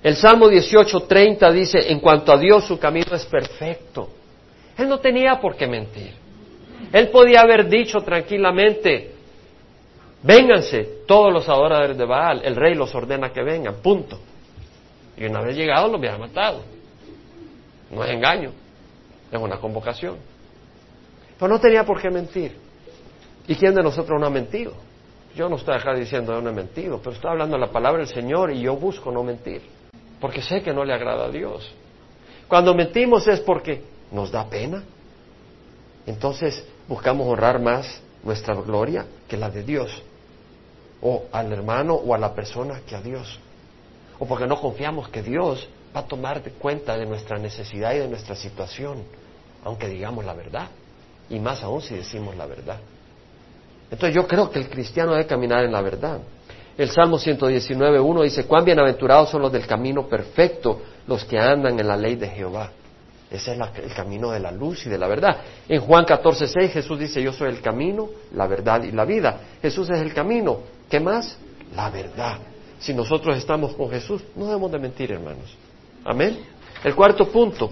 [0.04, 4.10] El Salmo 18:30 dice, en cuanto a Dios su camino es perfecto.
[4.78, 6.12] Él no tenía por qué mentir.
[6.92, 9.14] Él podía haber dicho tranquilamente,
[10.24, 14.18] Vénganse todos los adoradores de Baal, el rey los ordena que vengan, punto.
[15.18, 16.62] Y una vez llegado los hubiera matado.
[17.90, 18.50] No es engaño,
[19.30, 20.16] es una convocación.
[21.38, 22.56] Pero no tenía por qué mentir.
[23.46, 24.72] ¿Y quién de nosotros no ha mentido?
[25.36, 28.08] Yo no estoy acá diciendo yo no he mentido, pero estoy hablando la palabra del
[28.08, 29.60] Señor y yo busco no mentir,
[30.24, 31.70] porque sé que no le agrada a Dios.
[32.48, 34.82] Cuando mentimos es porque nos da pena.
[36.06, 40.02] Entonces buscamos honrar más nuestra gloria que la de Dios
[41.02, 43.38] o al hermano o a la persona que a Dios.
[44.18, 48.08] O porque no confiamos que Dios va a tomar cuenta de nuestra necesidad y de
[48.08, 49.02] nuestra situación,
[49.62, 50.68] aunque digamos la verdad.
[51.28, 52.78] Y más aún si decimos la verdad.
[53.90, 56.20] Entonces yo creo que el cristiano debe caminar en la verdad.
[56.76, 61.86] El Salmo 119.1 dice, cuán bienaventurados son los del camino perfecto, los que andan en
[61.86, 62.70] la ley de Jehová.
[63.30, 65.38] Ese es el camino de la luz y de la verdad.
[65.68, 69.40] En Juan 14.6 Jesús dice, yo soy el camino, la verdad y la vida.
[69.62, 70.58] Jesús es el camino.
[70.88, 71.36] ¿Qué más?
[71.74, 72.38] La verdad.
[72.78, 75.56] Si nosotros estamos con Jesús, no debemos de mentir, hermanos.
[76.04, 76.38] Amén.
[76.82, 77.70] El cuarto punto,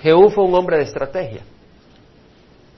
[0.00, 1.42] Jehú fue un hombre de estrategia.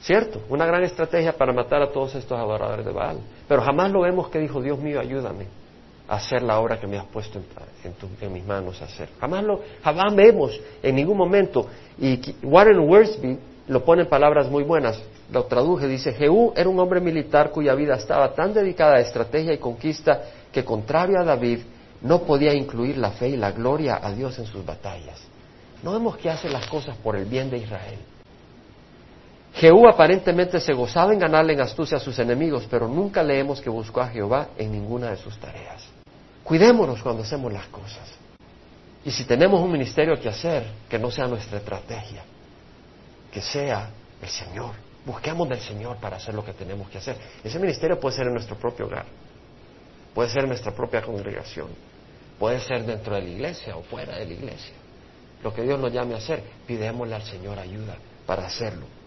[0.02, 0.40] ¿Cierto?
[0.48, 3.18] Una gran estrategia para matar a todos estos adoradores de Baal.
[3.46, 5.46] Pero jamás lo vemos que dijo, Dios mío, ayúdame
[6.08, 7.40] a hacer la obra que me has puesto
[8.20, 9.10] en, mis manos a hacer.
[9.20, 11.66] Jamás lo, jamás vemos en ningún momento.
[11.98, 15.00] Y Warren Worsby lo pone en palabras muy buenas.
[15.30, 19.52] Lo traduje, dice, Jehú era un hombre militar cuya vida estaba tan dedicada a estrategia
[19.52, 21.60] y conquista que, contrario a David,
[22.00, 25.20] no podía incluir la fe y la gloria a Dios en sus batallas.
[25.82, 27.98] No vemos que hace las cosas por el bien de Israel.
[29.60, 33.68] Jehú aparentemente se gozaba en ganarle en astucia a sus enemigos, pero nunca leemos que
[33.68, 35.86] buscó a Jehová en ninguna de sus tareas.
[36.42, 38.08] Cuidémonos cuando hacemos las cosas.
[39.04, 42.22] Y si tenemos un ministerio que hacer, que no sea nuestra estrategia,
[43.30, 43.90] que sea
[44.22, 44.70] el Señor.
[45.04, 47.18] Busquemos del Señor para hacer lo que tenemos que hacer.
[47.44, 49.04] Ese ministerio puede ser en nuestro propio hogar,
[50.14, 51.68] puede ser en nuestra propia congregación,
[52.38, 54.74] puede ser dentro de la iglesia o fuera de la iglesia.
[55.44, 58.99] Lo que Dios nos llame a hacer, pidémosle al Señor ayuda para hacerlo.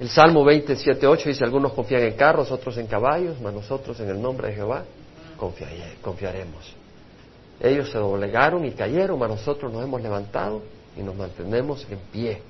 [0.00, 4.10] El Salmo 27, 8 dice, algunos confían en carros, otros en caballos, mas nosotros en
[4.10, 4.84] el nombre de Jehová
[6.02, 6.74] confiaremos.
[7.60, 10.62] Ellos se doblegaron y cayeron, mas nosotros nos hemos levantado
[10.96, 12.42] y nos mantenemos en pie.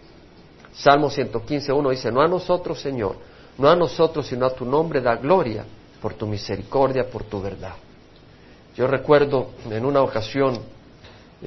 [0.72, 3.16] Salmo 115, 1 dice, no a nosotros, Señor,
[3.58, 5.64] no a nosotros, sino a tu nombre da gloria
[6.00, 7.74] por tu misericordia, por tu verdad.
[8.74, 10.58] Yo recuerdo en una ocasión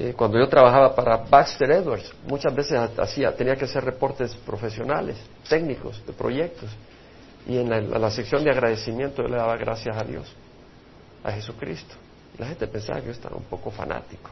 [0.00, 5.16] eh, cuando yo trabajaba para Baxter Edwards, muchas veces hacía, tenía que hacer reportes profesionales,
[5.48, 6.70] técnicos, de proyectos.
[7.48, 10.32] Y en la, sección de agradecimiento yo le daba gracias a Dios,
[11.24, 11.96] a Jesucristo.
[12.38, 14.30] la gente pensaba que yo estaba un poco fanático.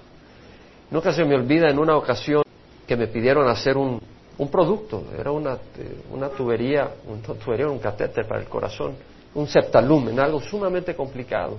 [0.88, 2.44] Nunca se me olvida en una ocasión
[2.86, 4.00] que me pidieron hacer un,
[4.38, 8.94] un producto, era una, eh, una tubería, un, tubería, un catéter para el corazón,
[9.34, 11.58] un septalumen, algo sumamente complicado.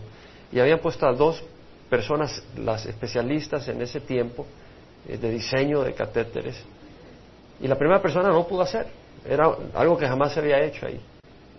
[0.50, 1.43] Y habían puesto a dos
[1.89, 4.45] personas, las especialistas en ese tiempo
[5.08, 6.63] eh, de diseño de catéteres.
[7.60, 8.88] Y la primera persona no pudo hacer,
[9.28, 11.00] era algo que jamás se había hecho ahí.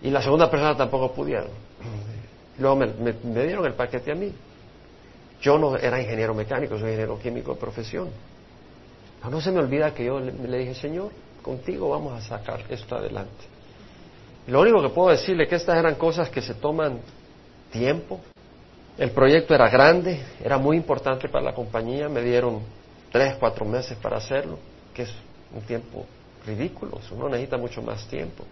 [0.01, 1.49] Y la segunda persona tampoco pudieron.
[2.59, 4.33] Luego me, dieron el paquete a mí.
[5.41, 8.09] Yo no era ingeniero mecánico, soy ingeniero químico de profesión.
[9.19, 11.11] Pero no se me olvida que yo le, dije, Señor,
[11.41, 13.45] contigo vamos a sacar esto adelante.
[14.47, 16.99] Lo único que puedo decirle es que estas eran cosas que se toman
[17.71, 18.19] tiempo,
[18.99, 22.59] el proyecto era grande, era muy importante para la compañía, me dieron
[23.11, 24.59] tres, cuatro meses para hacerlo,
[24.93, 25.13] que es
[25.55, 26.05] un tiempo
[26.45, 28.43] ridículo, uno necesita mucho más tiempo.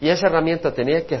[0.00, 1.20] Y esa herramienta tenía que,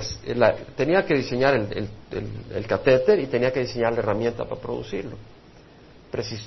[0.76, 5.16] tenía que diseñar el, catéter y tenía que diseñar la herramienta para producirlo.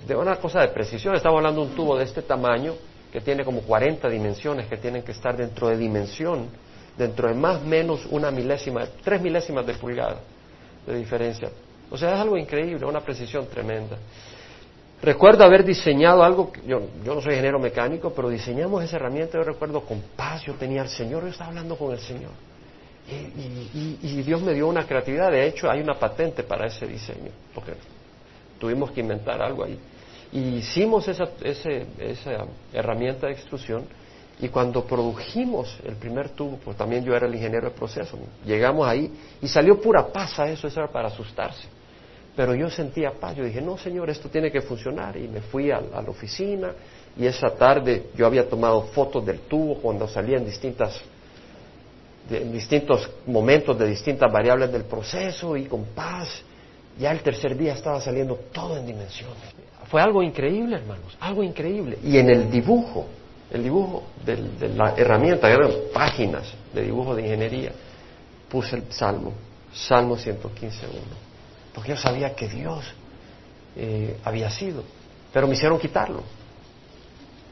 [0.07, 2.73] de una cosa de precisión, estamos hablando de un tubo de este tamaño
[3.11, 6.49] que tiene como 40 dimensiones que tienen que estar dentro de dimensión,
[6.97, 10.17] dentro de más o menos una milésima, tres milésimas de pulgada
[10.87, 11.49] de diferencia.
[11.89, 13.97] O sea, es algo increíble, una precisión tremenda.
[15.01, 19.43] Recuerdo haber diseñado algo, yo, yo no soy ingeniero mecánico, pero diseñamos esa herramienta, yo
[19.43, 22.31] recuerdo con paz, yo tenía al Señor, yo estaba hablando con el Señor.
[23.09, 27.73] Y, Dios me dio una creatividad, de hecho hay una patente para ese diseño, porque
[28.59, 29.79] tuvimos que inventar algo ahí.
[30.33, 33.85] Y hicimos esa, esa herramienta de extrusión
[34.39, 38.85] y cuando produjimos el primer tubo, pues también yo era el ingeniero de proceso, llegamos
[38.87, 41.76] ahí y salió pura paz a eso, eso era para asustarse.
[42.37, 45.17] Pero yo sentía paz, yo dije, no señor, esto tiene que funcionar.
[45.17, 46.71] Y me fui a, la oficina
[47.17, 51.01] y esa tarde yo había tomado fotos del tubo cuando salía en distintas
[52.29, 56.43] en distintos momentos de distintas variables del proceso y con paz.
[56.99, 59.55] Ya el tercer día estaba saliendo todo en dimensiones.
[59.89, 61.97] Fue algo increíble, hermanos, algo increíble.
[62.03, 63.07] Y en el dibujo,
[63.49, 67.71] el dibujo de la herramienta, eran páginas de dibujo de ingeniería,
[68.47, 69.33] puse el Salmo,
[69.73, 71.27] Salmo 115.1
[71.77, 72.83] porque yo sabía que Dios
[73.75, 74.81] eh, había sido,
[75.31, 76.23] pero me hicieron quitarlo,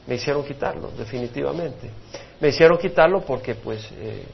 [0.07, 1.91] me hicieron quitarlo, definitivamente.
[2.39, 4.25] Me hicieron quitarlo porque pues eh,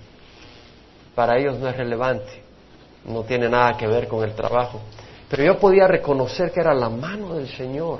[1.13, 2.41] para ellos no es relevante,
[3.03, 4.79] no tiene nada que ver con el trabajo.
[5.29, 7.99] Pero yo podía reconocer que era la mano del Señor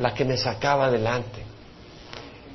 [0.00, 1.42] la que me sacaba adelante.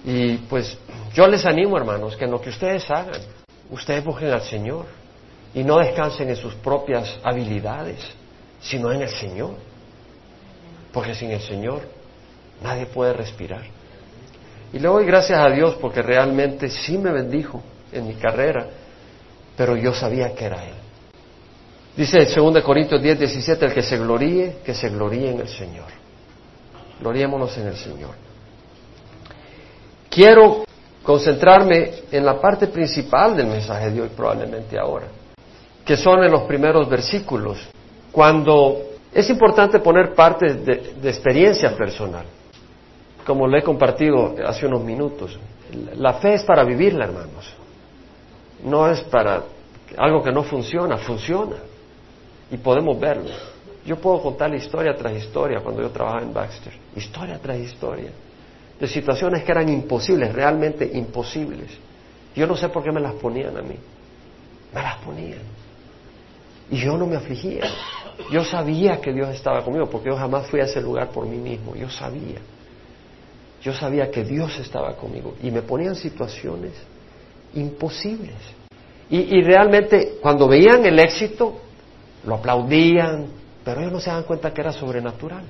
[0.04, 0.78] Y pues
[1.16, 3.22] yo les animo, hermanos, que en lo que ustedes hagan,
[3.72, 4.86] ustedes busquen al Señor
[5.52, 8.06] y no descansen en sus propias habilidades
[8.62, 9.56] sino en el Señor.
[10.92, 11.82] Porque sin el Señor
[12.64, 13.64] nadie puede respirar.
[14.74, 18.68] Y le doy gracias a Dios porque realmente sí me bendijo en mi carrera.
[19.58, 20.74] pero yo sabía que era Él.
[21.96, 25.48] Dice en 2 Corintios 10, 17, el que se gloríe, que se gloríe en el
[25.48, 25.88] Señor.
[27.00, 28.12] Gloriémonos en el Señor.
[30.10, 30.66] Quiero
[31.04, 35.08] concentrarme en la parte principal del mensaje de hoy, probablemente ahora,
[35.86, 37.60] que son en los primeros versículos,
[38.16, 38.78] cuando
[39.14, 42.24] es importante poner parte de, experiencia personal,
[43.26, 45.38] como le he compartido hace unos minutos.
[45.98, 47.54] La fe es para vivirla, hermanos.
[48.64, 49.44] No es para
[49.98, 51.58] algo que no funciona, funciona.
[52.50, 53.32] Y podemos verlo.
[53.86, 56.72] Yo puedo contar historia tras historia cuando yo trabajaba en Baxter.
[56.96, 58.12] Historia tras historia.
[58.80, 61.70] De situaciones que eran imposibles, realmente imposibles.
[62.34, 63.76] Yo no sé por qué me las ponían a mí.
[64.74, 65.65] Me las ponían.
[66.70, 67.64] Y yo no me afligía.
[68.32, 71.38] Yo sabía que Dios estaba conmigo, porque yo jamás fui a ese lugar por mí
[71.38, 71.76] mismo.
[71.76, 72.40] Yo sabía.
[73.62, 75.36] Yo sabía que Dios estaba conmigo.
[75.42, 76.74] Y me ponían situaciones
[77.54, 78.36] imposibles.
[79.10, 81.60] Y, y realmente, cuando veían el éxito,
[82.26, 83.28] lo aplaudían,
[83.64, 85.44] pero ellos no se dan cuenta que era sobrenatural.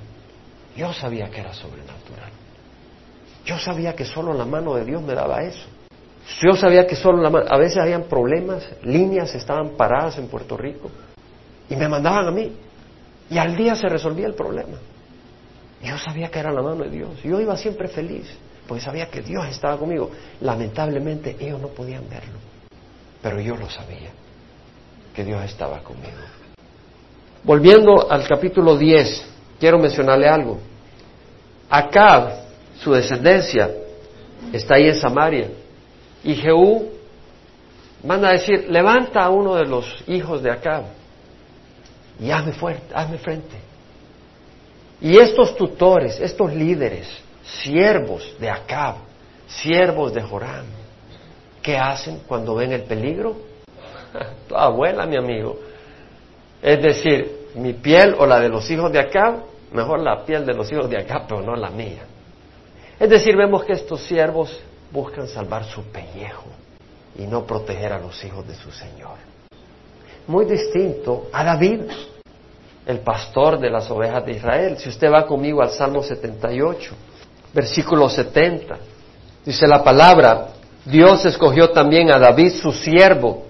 [0.76, 2.32] Yo sabía que era sobrenatural.
[3.46, 5.68] Yo sabía que solo la mano de Dios me daba eso.
[6.42, 10.58] Yo sabía que solo la mano, a veces habían problemas, líneas estaban paradas en Puerto
[10.58, 10.90] Rico
[11.70, 12.52] y me mandaban a mí.
[13.30, 14.78] Y al día se resolvía el problema.
[15.82, 17.22] Yo sabía que era la mano de Dios.
[17.24, 18.28] Yo iba siempre feliz,
[18.68, 20.12] porque sabía que Dios estaba conmigo.
[20.42, 22.40] Lamentablemente ellos no podían verlo,
[23.22, 24.12] pero yo lo sabía,
[25.14, 26.18] que Dios estaba conmigo.
[27.44, 29.26] Volviendo al capítulo 10,
[29.60, 30.60] quiero mencionarle algo.
[31.70, 32.32] Acab,
[32.80, 33.70] su descendencia,
[34.52, 35.50] está ahí en Samaria.
[36.24, 36.90] Y Jehú
[38.04, 40.86] manda a decir, levanta a uno de los hijos de Acab
[42.20, 43.56] y hazme, fuerte, hazme frente.
[45.02, 47.08] Y estos tutores, estos líderes,
[47.44, 48.96] siervos de Acab,
[49.48, 50.66] siervos de Joram,
[51.62, 53.36] ¿qué hacen cuando ven el peligro?
[54.48, 55.60] Tu abuela, mi amigo.
[56.62, 60.54] Es decir, mi piel o la de los hijos de Acab, mejor la piel de
[60.54, 62.04] los hijos de Acab, pero no la mía.
[63.00, 64.58] Es decir, vemos que estos siervos
[64.92, 66.46] buscan salvar su pellejo
[67.18, 69.35] y no proteger a los hijos de su Señor.
[70.28, 71.82] Muy distinto a David,
[72.86, 74.78] el pastor de las ovejas de Israel.
[74.78, 76.92] Si usted va conmigo al Salmo 78,
[77.54, 78.76] versículo 70,
[79.46, 80.48] dice la palabra,
[80.84, 83.46] Dios escogió también a David su siervo,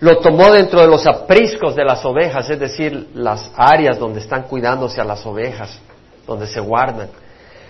[0.00, 4.42] lo tomó dentro de los apriscos de las ovejas, es decir, las áreas donde están
[4.42, 5.78] cuidándose a las ovejas,
[6.26, 7.08] donde se guardan.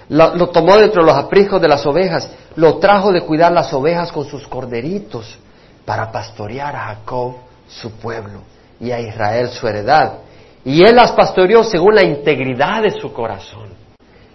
[0.09, 3.73] Lo, lo, tomó dentro de los apriscos de las ovejas, lo trajo de cuidar las
[3.73, 5.39] ovejas con sus corderitos
[5.85, 7.37] para pastorear a Jacob,
[7.69, 8.43] su pueblo,
[8.81, 10.19] y a Israel, su heredad.
[10.65, 13.71] Y él las pastoreó según la integridad de su corazón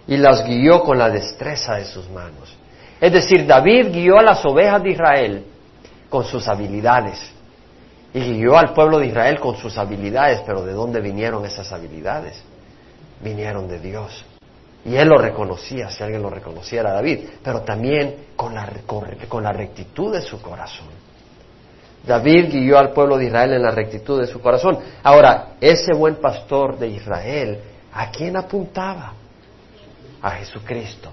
[0.06, 2.56] y las guió con la destreza de sus manos.
[3.00, 5.44] Es decir, David guió a las ovejas de Israel
[6.08, 7.18] con sus habilidades
[8.14, 12.42] y guió al pueblo de Israel con sus habilidades, pero ¿de dónde vinieron esas habilidades?
[13.20, 14.24] Vinieron de Dios.
[14.84, 18.68] Y él lo reconocía, si alguien lo reconociera, David, pero también con la,
[19.28, 20.88] con la rectitud de su corazón.
[22.06, 24.78] David guió al pueblo de Israel en la rectitud de su corazón.
[25.02, 27.58] Ahora, ese buen pastor de Israel,
[27.92, 29.12] ¿a quién apuntaba?
[30.20, 31.12] A Jesucristo.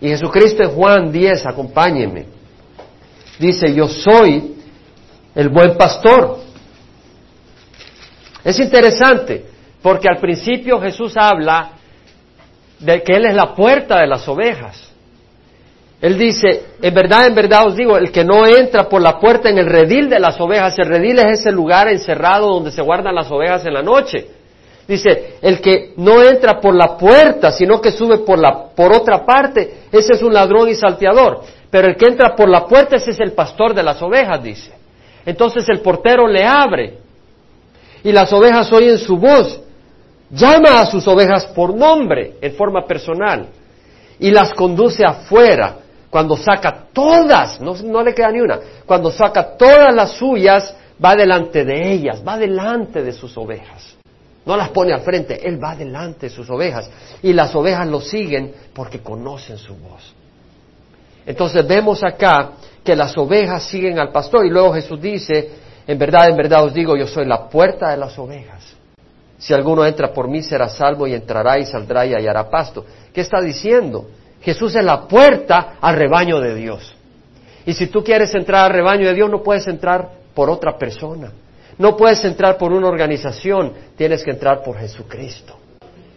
[0.00, 2.26] Y Jesucristo en Juan 10, acompáñeme,
[3.38, 4.56] dice, yo soy
[5.34, 6.38] el buen pastor.
[8.42, 9.46] Es interesante,
[9.82, 11.72] porque al principio Jesús habla
[12.78, 14.91] de que Él es la puerta de las ovejas.
[16.02, 19.48] Él dice, en verdad, en verdad os digo, el que no entra por la puerta
[19.48, 23.14] en el redil de las ovejas, el redil es ese lugar encerrado donde se guardan
[23.14, 24.26] las ovejas en la noche.
[24.88, 29.24] Dice, el que no entra por la puerta, sino que sube por, la, por otra
[29.24, 31.42] parte, ese es un ladrón y salteador.
[31.70, 34.72] Pero el que entra por la puerta, ese es el pastor de las ovejas, dice.
[35.24, 36.98] Entonces el portero le abre
[38.02, 39.60] y las ovejas oyen su voz.
[40.30, 43.50] Llama a sus ovejas por nombre, en forma personal,
[44.18, 45.76] y las conduce afuera
[46.12, 51.64] cuando saca todas, no, le queda ni una, cuando saca todas las suyas, va delante
[51.64, 53.96] de ellas, va delante de sus ovejas.
[54.44, 56.90] No las pone al frente, Él va delante de sus ovejas.
[57.22, 60.12] Y las ovejas lo siguen porque conocen su voz.
[61.24, 62.50] Entonces vemos acá
[62.84, 65.50] que las ovejas siguen al pastor y luego Jesús dice,
[65.86, 68.62] en verdad, en verdad os digo, yo soy la puerta de las ovejas.
[69.38, 72.84] Si alguno entra por mí será salvo y entrará y saldrá y hallará pasto.
[73.14, 74.08] ¿Qué está diciendo?
[74.42, 76.94] Jesús es la puerta al rebaño de Dios.
[77.64, 81.32] Y si tú quieres entrar al rebaño de Dios, no puedes entrar por otra persona.
[81.78, 85.56] No puedes entrar por una organización, tienes que entrar por Jesucristo.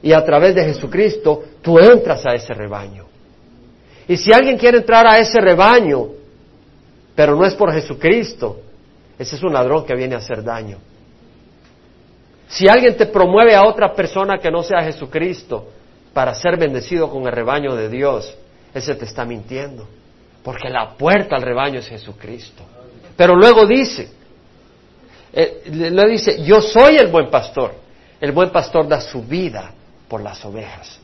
[0.01, 3.05] Y a través de Jesucristo tú entras a ese rebaño.
[4.07, 6.07] Y si alguien quiere entrar a ese rebaño,
[7.15, 8.59] pero no es por Jesucristo,
[9.17, 10.77] ese es un ladrón que viene a hacer daño.
[12.47, 15.69] Si alguien te promueve a otra persona que no sea Jesucristo
[16.15, 18.33] para ser bendecido con el rebaño de Dios,
[18.73, 19.85] ese te está mintiendo,
[20.43, 22.63] porque la puerta al rebaño es Jesucristo.
[23.17, 24.09] Pero luego dice,
[25.33, 27.75] eh, le dice, yo soy el buen pastor.
[28.21, 29.73] El buen pastor da su vida
[30.07, 31.01] por las ovejas.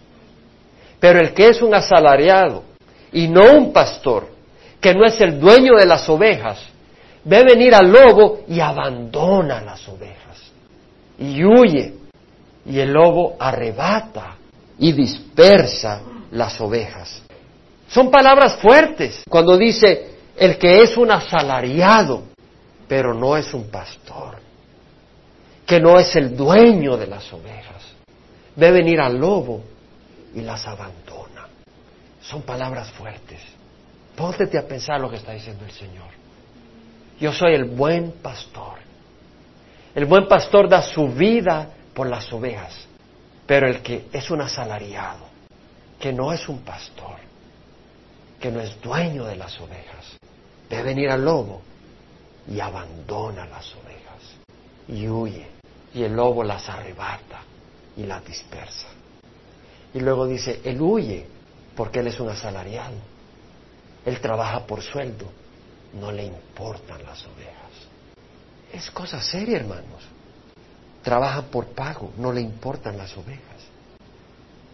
[0.97, 2.63] Pero el que es un asalariado
[3.11, 4.29] y no un pastor,
[4.79, 6.57] que no es el dueño de las ovejas,
[7.25, 10.39] ve venir al lobo y abandona las ovejas
[11.19, 11.95] y huye.
[12.65, 14.37] Y el lobo arrebata
[14.81, 16.01] y dispersa
[16.31, 17.21] las ovejas.
[17.87, 22.23] Son palabras fuertes cuando dice el que es un asalariado,
[22.87, 24.39] pero no es un pastor,
[25.67, 27.83] que no es el dueño de las ovejas.
[28.55, 29.63] Ve venir al lobo
[30.33, 31.47] y las abandona.
[32.21, 33.39] Son palabras fuertes.
[34.15, 36.09] Póntete a pensar lo que está diciendo el Señor.
[37.19, 38.79] Yo soy el buen pastor.
[39.93, 42.87] El buen pastor da su vida por las ovejas,
[43.51, 45.25] pero el que es un asalariado,
[45.99, 47.17] que no es un pastor,
[48.39, 50.17] que no es dueño de las ovejas,
[50.69, 51.61] ve venir al lobo
[52.47, 54.37] y abandona las ovejas
[54.87, 55.47] y huye.
[55.93, 57.41] Y el lobo las arrebata
[57.97, 58.87] y las dispersa.
[59.93, 61.27] Y luego dice, él huye
[61.75, 62.95] porque él es un asalariado.
[64.05, 65.25] Él trabaja por sueldo,
[65.99, 67.89] no le importan las ovejas.
[68.71, 70.10] Es cosa seria, hermanos.
[71.03, 73.61] Trabaja por pago, no le importan las ovejas.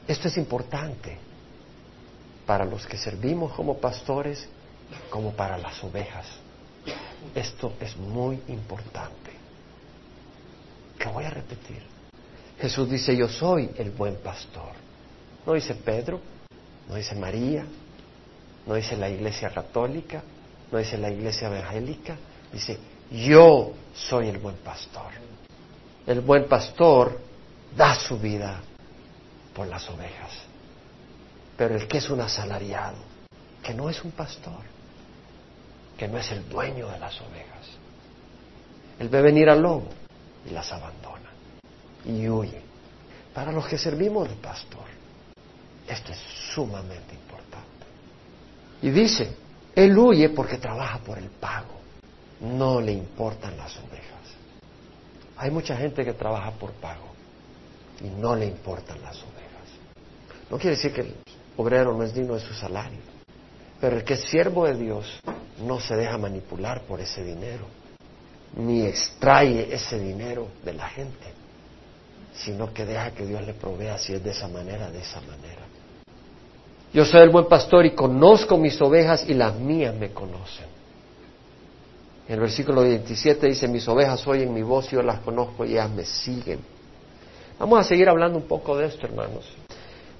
[0.07, 1.17] Esto es importante
[2.45, 4.47] para los que servimos como pastores,
[5.09, 6.25] como para las ovejas.
[7.35, 9.31] Esto es muy importante.
[11.03, 11.81] Lo voy a repetir.
[12.59, 14.71] Jesús dice, yo soy el buen pastor.
[15.45, 16.19] No dice Pedro,
[16.89, 17.65] no dice María,
[18.65, 20.23] no dice la iglesia católica,
[20.71, 22.17] no dice la iglesia evangélica,
[22.51, 22.77] dice,
[23.11, 25.11] yo soy el buen pastor.
[26.07, 27.19] El buen pastor
[27.75, 28.61] da su vida
[29.53, 30.31] por las ovejas.
[31.55, 32.97] Pero el que es un asalariado,
[33.61, 34.63] que no es un pastor,
[35.97, 37.67] que no es el dueño de las ovejas,
[38.99, 39.89] él ve venir al lobo
[40.45, 41.29] y las abandona
[42.05, 42.61] y huye.
[43.33, 44.85] Para los que servimos de pastor,
[45.87, 46.19] esto es
[46.55, 47.85] sumamente importante.
[48.81, 49.35] Y dice,
[49.75, 51.77] él huye porque trabaja por el pago
[52.39, 54.16] no le importan las ovejas.
[55.37, 57.05] Hay mucha gente que trabaja por pago
[58.01, 59.37] y no le importan las ovejas.
[60.49, 61.15] No quiere decir que el
[61.57, 62.99] obrero no es digno de su salario,
[63.79, 65.19] pero el que es siervo de Dios
[65.63, 67.65] no se deja manipular por ese dinero,
[68.55, 71.27] ni extrae ese dinero de la gente,
[72.33, 75.61] sino que deja que Dios le provea si es de esa manera, de esa manera.
[76.93, 80.76] Yo soy el buen pastor y conozco mis ovejas y las mías me conocen.
[82.27, 86.03] El versículo 27 dice, mis ovejas oyen mi voz, yo las conozco y ellas me
[86.03, 86.59] siguen.
[87.57, 89.45] Vamos a seguir hablando un poco de esto, hermanos.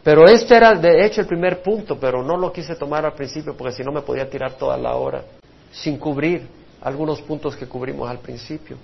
[0.03, 3.58] Pero este era, de hecho, el primer punto, pero no lo quise tomar al principio
[3.58, 5.22] porque si no me podía tirar toda la hora
[5.70, 6.47] sin cubrir
[6.82, 8.78] algunos puntos que cubrimos al principio.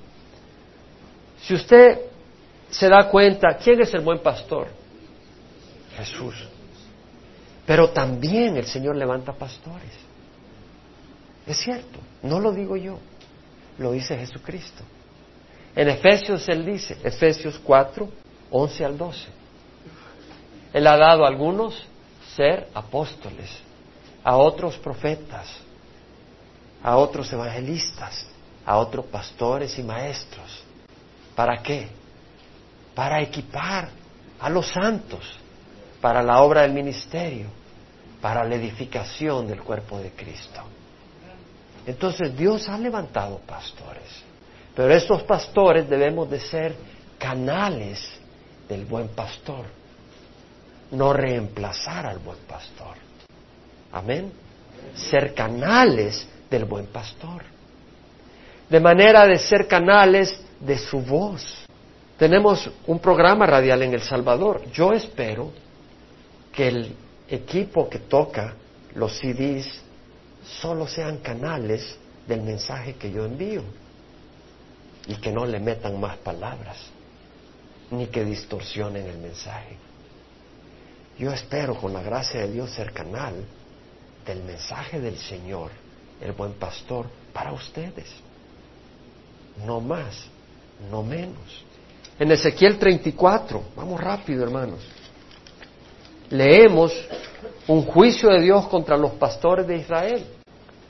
[1.42, 2.02] Si usted
[2.70, 4.68] se da cuenta, ¿quién es el buen pastor?
[5.96, 6.50] Jesús.
[7.66, 9.94] Pero también el Señor levanta pastores.
[11.48, 12.98] Es cierto, no lo digo yo
[13.78, 14.84] lo dice Jesucristo.
[15.76, 18.10] En Efesios Él dice, Efesios 4,
[18.52, 19.28] 11 al 12.
[20.74, 21.86] Él ha dado a algunos
[22.36, 23.50] ser apóstoles,
[24.24, 25.48] a otros profetas,
[26.82, 28.28] a otros evangelistas,
[28.66, 30.64] a otros pastores y maestros.
[31.36, 31.90] ¿Para qué?
[32.96, 33.90] Para equipar
[34.40, 35.40] a los santos
[36.04, 37.48] para la obra del ministerio,
[38.20, 40.62] para la edificación del cuerpo de Cristo.
[41.86, 44.24] Entonces Dios ha levantado pastores,
[44.76, 46.76] pero estos pastores debemos de ser
[47.18, 48.20] canales
[48.70, 49.66] del buen pastor,
[50.92, 52.96] no reemplazar al buen pastor.
[53.92, 54.32] Amén.
[54.96, 57.44] Ser canales del buen pastor.
[58.70, 61.66] De manera de ser canales de su voz.
[62.18, 64.62] Tenemos un programa radial en El Salvador.
[64.72, 65.52] Yo espero
[66.52, 66.96] que el
[67.28, 68.56] equipo que toca
[68.96, 69.83] los CDs
[70.46, 73.64] solo sean canales del mensaje que yo envío
[75.08, 76.78] y que no le metan más palabras
[77.92, 79.78] ni que distorsionen el mensaje.
[81.18, 83.36] Yo espero con la gracia de Dios ser canal
[84.26, 85.72] del mensaje del Señor,
[86.22, 88.10] el buen pastor, para ustedes.
[89.66, 90.26] No más,
[90.90, 91.66] no menos.
[92.18, 94.80] En Ezequiel 34, vamos rápido hermanos,
[96.30, 96.94] leemos
[97.68, 100.26] un juicio de Dios contra los pastores de Israel.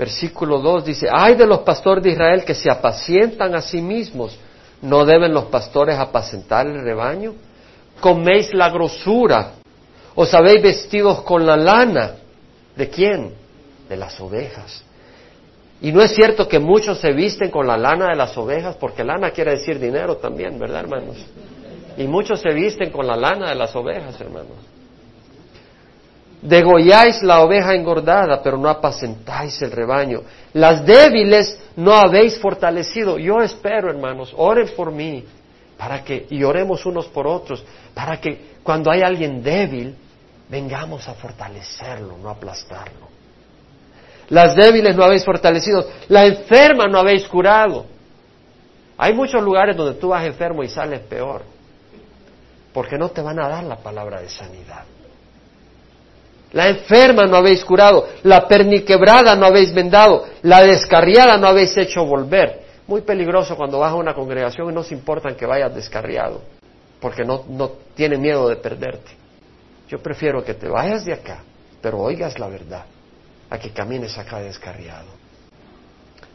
[0.04, 4.38] Versículo 2 dice, ay de los pastores de Israel que se apacientan a sí mismos,
[4.82, 7.36] ¿no deben los pastores apacentar el rebaño?
[8.02, 9.54] Coméis la grosura,
[10.14, 12.16] os habéis vestidos con la lana.
[12.76, 13.34] ¿De quién?
[13.88, 14.84] De las ovejas.
[15.80, 19.06] Y no es cierto que muchos se visten con la lana de las ovejas, porque
[19.06, 21.16] lana quiere decir dinero también, ¿verdad, hermanos?
[21.96, 24.58] Y muchos se visten con la lana de las ovejas, hermanos.
[26.44, 30.24] Degolláis la oveja engordada, pero no apacentáis el rebaño.
[30.52, 33.18] Las débiles no habéis fortalecido.
[33.18, 35.24] Yo espero, hermanos, oren por mí,
[35.78, 37.64] para que, y oremos unos por otros,
[37.94, 39.96] para que cuando hay alguien débil,
[40.50, 43.08] vengamos a fortalecerlo, no aplastarlo.
[44.28, 47.86] Las débiles no habéis fortalecido, la enferma no habéis curado.
[48.98, 51.44] Hay muchos lugares donde tú vas enfermo y sales peor,
[52.74, 54.84] porque no te van a dar la palabra de sanidad.
[56.54, 62.06] La enferma no habéis curado, la perniquebrada no habéis vendado, la descarriada no habéis hecho
[62.06, 62.62] volver.
[62.86, 66.42] Muy peligroso cuando vas a una congregación y no se importa que vayas descarriado,
[67.00, 69.12] porque no, no tiene miedo de perderte.
[69.90, 71.44] Yo prefiero que te vayas de acá,
[71.82, 72.86] pero oigas la verdad,
[73.50, 75.08] a que camines acá descarriado.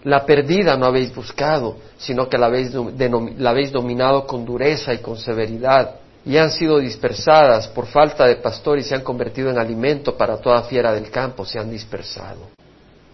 [0.02, 4.98] La perdida no habéis buscado, sino que la habéis, la habéis dominado con dureza y
[4.98, 9.58] con severidad y han sido dispersadas por falta de pastor y se han convertido en
[9.58, 12.48] alimento para toda fiera del campo, se han dispersado.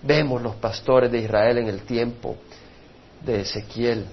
[0.03, 2.37] Vemos los pastores de Israel en el tiempo
[3.25, 4.07] de Ezequiel.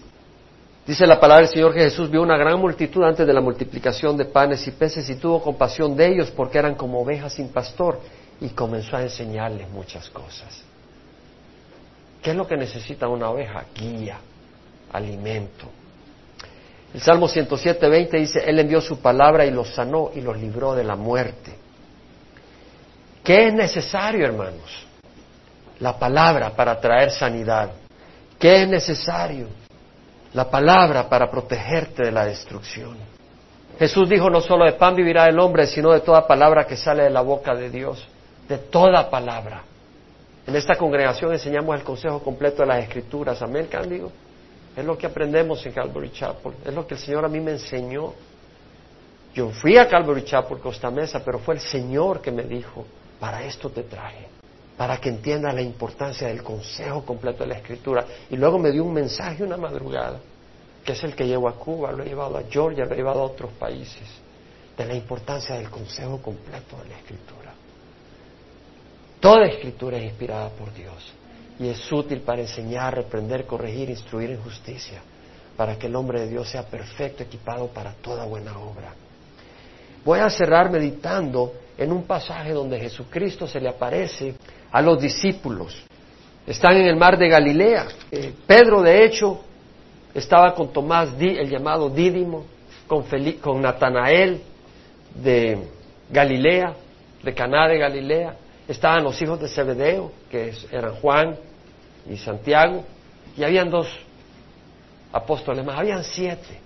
[0.85, 4.17] Dice la palabra del Señor que Jesús vio una gran multitud antes de la multiplicación
[4.17, 7.99] de panes y peces y tuvo compasión de ellos porque eran como ovejas sin pastor
[8.39, 10.63] y comenzó a enseñarles muchas cosas.
[12.21, 13.65] ¿Qué es lo que necesita una oveja?
[13.75, 14.19] Guía,
[14.91, 15.67] alimento,
[16.93, 20.75] el Salmo 107, 20 dice, Él envió su palabra y los sanó y los libró
[20.75, 21.55] de la muerte.
[23.23, 24.85] ¿Qué es necesario, hermanos?
[25.79, 27.71] La palabra para traer sanidad.
[28.37, 29.47] ¿Qué es necesario?
[30.33, 32.97] La palabra para protegerte de la destrucción.
[33.79, 37.03] Jesús dijo, no solo de pan vivirá el hombre, sino de toda palabra que sale
[37.03, 38.05] de la boca de Dios.
[38.47, 39.63] De toda palabra.
[40.45, 43.41] En esta congregación enseñamos el consejo completo de las escrituras.
[43.41, 44.11] Amén, Cándido.
[44.75, 46.53] Es lo que aprendemos en Calvary Chapel.
[46.65, 48.13] Es lo que el Señor a mí me enseñó.
[49.33, 52.85] Yo fui a Calvary Chapel Costa Mesa, pero fue el Señor que me dijo,
[53.19, 54.27] para esto te traje,
[54.77, 58.05] para que entiendas la importancia del consejo completo de la Escritura.
[58.29, 60.19] Y luego me dio un mensaje una madrugada,
[60.83, 63.21] que es el que llevo a Cuba, lo he llevado a Georgia, lo he llevado
[63.21, 64.07] a otros países,
[64.77, 67.53] de la importancia del consejo completo de la Escritura.
[69.19, 71.13] Toda Escritura es inspirada por Dios
[71.61, 74.99] y es útil para enseñar, reprender, corregir, instruir en justicia,
[75.55, 78.95] para que el hombre de Dios sea perfecto, equipado para toda buena obra.
[80.03, 84.33] Voy a cerrar meditando en un pasaje donde Jesucristo se le aparece
[84.71, 85.83] a los discípulos.
[86.47, 87.87] Están en el mar de Galilea.
[88.11, 89.41] Eh, Pedro, de hecho,
[90.15, 92.43] estaba con Tomás, el llamado Dídimo,
[92.87, 93.05] con,
[93.39, 94.41] con Natanael
[95.13, 95.59] de
[96.09, 96.73] Galilea,
[97.21, 98.35] de Caná de Galilea.
[98.67, 101.37] Estaban los hijos de Zebedeo, que eran Juan
[102.09, 102.83] y Santiago,
[103.37, 103.87] y habían dos
[105.11, 106.59] apóstoles más, habían siete.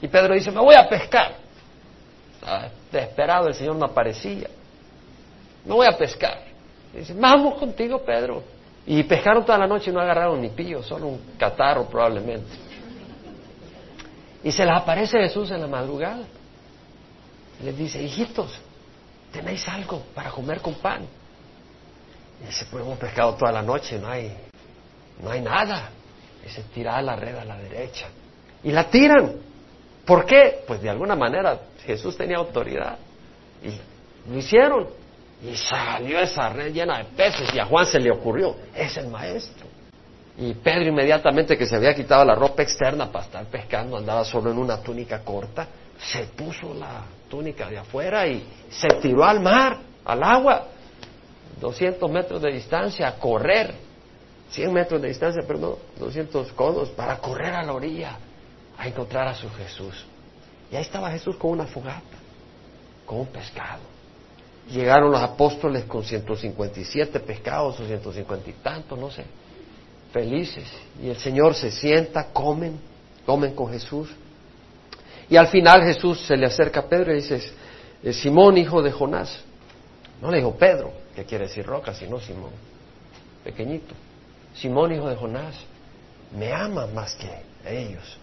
[0.00, 1.36] Y Pedro dice, me voy a pescar.
[2.90, 4.48] desesperado, el Señor no aparecía.
[5.64, 6.40] Me voy a pescar.
[6.92, 8.42] Dice, vamos contigo, Pedro.
[8.86, 12.52] Y pescaron toda la noche y no agarraron ni pillo, solo un catarro probablemente.
[14.42, 16.24] Y se les aparece Jesús en la madrugada.
[17.62, 18.52] les dice, hijitos,
[19.32, 21.06] ¿tenéis algo para comer con pan?
[22.42, 24.36] Y dice, pues hemos pescado toda la noche, no hay
[25.22, 25.90] no hay nada.
[26.42, 28.06] Dice, tira la red a la derecha.
[28.62, 29.32] Y la tiran.
[30.04, 30.62] ¿Por qué?
[30.66, 32.98] Pues de alguna manera Jesús tenía autoridad.
[33.62, 34.88] Y lo hicieron.
[35.42, 39.08] Y salió esa red llena de peces y a Juan se le ocurrió, es el
[39.08, 39.66] maestro.
[40.38, 44.50] Y Pedro inmediatamente que se había quitado la ropa externa para estar pescando, andaba solo
[44.50, 49.78] en una túnica corta, se puso la túnica de afuera y se tiró al mar,
[50.04, 50.66] al agua,
[51.60, 53.74] 200 metros de distancia, a correr.
[54.54, 58.16] 100 metros de distancia, perdón, 200 codos, para correr a la orilla
[58.78, 60.06] a encontrar a su Jesús.
[60.70, 62.18] Y ahí estaba Jesús con una fogata,
[63.04, 63.82] con un pescado.
[64.70, 69.24] Llegaron los apóstoles con 157 pescados o 150 y tantos, no sé,
[70.12, 70.70] felices.
[71.02, 72.78] Y el Señor se sienta, comen,
[73.26, 74.08] comen con Jesús.
[75.28, 77.40] Y al final Jesús se le acerca a Pedro y dice,
[78.12, 79.36] Simón, hijo de Jonás.
[80.22, 82.52] No le dijo Pedro, que quiere decir roca, sino Simón,
[83.42, 83.94] pequeñito.
[84.54, 85.54] Simón, hijo de Jonás,
[86.36, 87.30] me amas más que
[87.66, 88.18] ellos.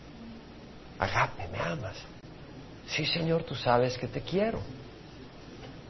[0.99, 1.97] Agape, me amas.
[2.87, 4.59] Sí, Señor, tú sabes que te quiero.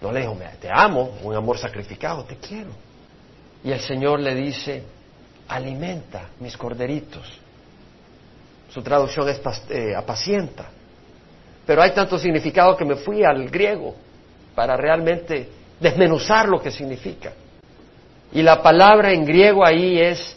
[0.02, 2.72] No le dijo, te amo, un amor sacrificado, te quiero.
[3.64, 4.84] Y el Señor le dice,
[5.48, 7.40] alimenta mis corderitos.
[8.70, 10.70] Su traducción es eh, apacienta.
[11.66, 13.96] Pero hay tanto significado que me fui al griego
[14.56, 17.34] para realmente desmenuzar lo que significa.
[18.34, 20.36] Y la palabra en griego ahí es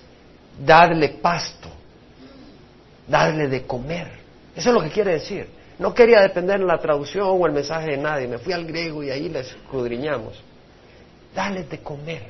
[0.58, 1.68] darle pasto,
[3.06, 4.08] darle de comer.
[4.56, 5.48] Eso es lo que quiere decir.
[5.78, 8.28] No quería depender de la traducción o el mensaje de nadie.
[8.28, 10.40] Me fui al griego y ahí le escudriñamos.
[11.34, 12.22] Dale de comer.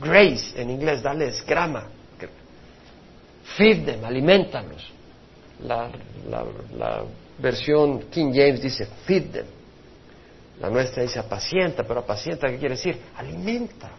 [0.00, 1.84] Grace en inglés, dale grama.
[3.56, 4.92] Feed them, alimentalos.
[5.62, 5.88] La,
[6.28, 7.02] la
[7.38, 9.46] versión King James dice feed them.
[10.60, 12.98] La nuestra dice apacienta, pero apacienta, ¿qué quiere decir?
[13.16, 13.90] Alimenta.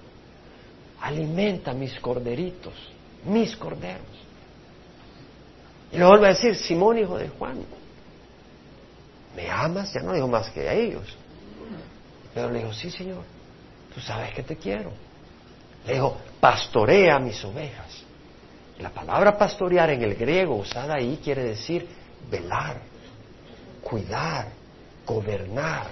[1.02, 2.74] Alimenta mis corderitos,
[3.26, 4.06] mis corderos.
[5.92, 7.64] Y luego vuelve a decir, Simón, hijo de Juan,
[9.36, 9.94] ¿me amas?
[9.94, 11.16] Ya no dijo más que a ellos.
[12.34, 13.24] Pero le dijo, sí, Señor,
[13.94, 14.92] tú sabes que te quiero.
[15.86, 18.04] Le dijo, pastorea mis ovejas.
[18.80, 21.88] La palabra pastorear en el griego usada ahí quiere decir
[22.30, 22.80] velar,
[23.82, 24.50] cuidar,
[25.06, 25.88] gobernar,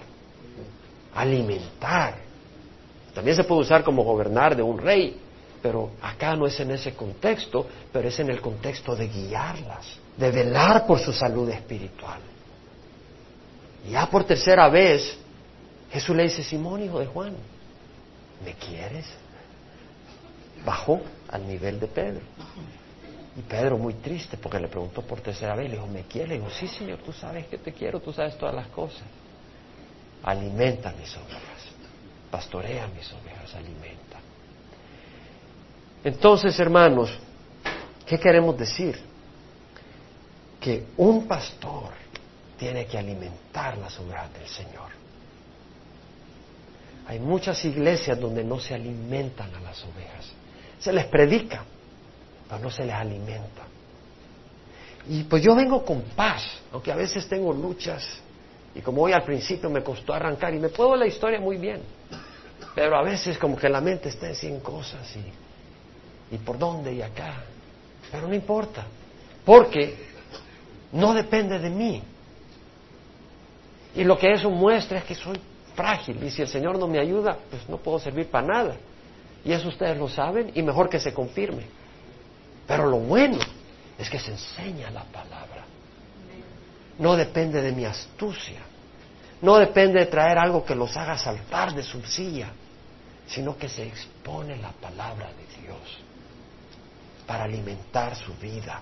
[1.16, 2.25] alimentar.
[3.16, 5.18] También se puede usar como gobernar de un rey,
[5.62, 10.30] pero acá no es en ese contexto, pero es en el contexto de guiarlas, de
[10.30, 12.20] velar por su salud espiritual.
[13.88, 15.18] Y ya por tercera vez,
[15.92, 17.36] Jesús le dice, Simón, hijo de Juan,
[18.44, 19.06] ¿me quieres?
[20.66, 22.22] Bajó al nivel de Pedro.
[23.38, 26.30] Y Pedro muy triste porque le preguntó por tercera vez, le dijo, ¿me quieres?
[26.30, 29.04] Le dijo, sí, Señor, tú sabes que te quiero, tú sabes todas las cosas.
[30.24, 31.55] Alimenta mis ovejas,
[32.36, 34.20] pastorea mis ovejas, alimenta.
[36.04, 37.10] Entonces, hermanos,
[38.06, 39.00] ¿qué queremos decir?
[40.60, 41.94] Que un pastor
[42.60, 44.90] tiene que alimentar las ovejas del Señor.
[47.08, 50.26] Hay muchas iglesias donde no se alimentan a las ovejas.
[50.78, 51.64] Se les predica,
[52.50, 53.64] pero no se les alimenta.
[55.08, 58.06] Y pues yo vengo con paz, aunque a veces tengo luchas.
[58.76, 61.82] Y como hoy al principio me costó arrancar, y me puedo la historia muy bien,
[62.76, 66.94] pero a veces como que la mente está en cien cosas y, y por dónde
[66.94, 67.44] y acá.
[68.12, 68.86] Pero no importa,
[69.46, 69.96] porque
[70.92, 72.04] no depende de mí.
[73.96, 75.40] Y lo que eso muestra es que soy
[75.76, 78.76] frágil y si el Señor no me ayuda, pues no puedo servir para nada.
[79.44, 81.64] Y eso ustedes lo saben y mejor que se confirme.
[82.68, 83.38] Pero lo bueno
[83.98, 85.65] es que se enseña la palabra.
[87.00, 88.62] No depende de mi astucia.
[89.42, 92.50] No depende de traer algo que los haga saltar de su silla,
[93.28, 96.00] sino que se expone la palabra de Dios
[97.28, 98.82] para alimentar su vida,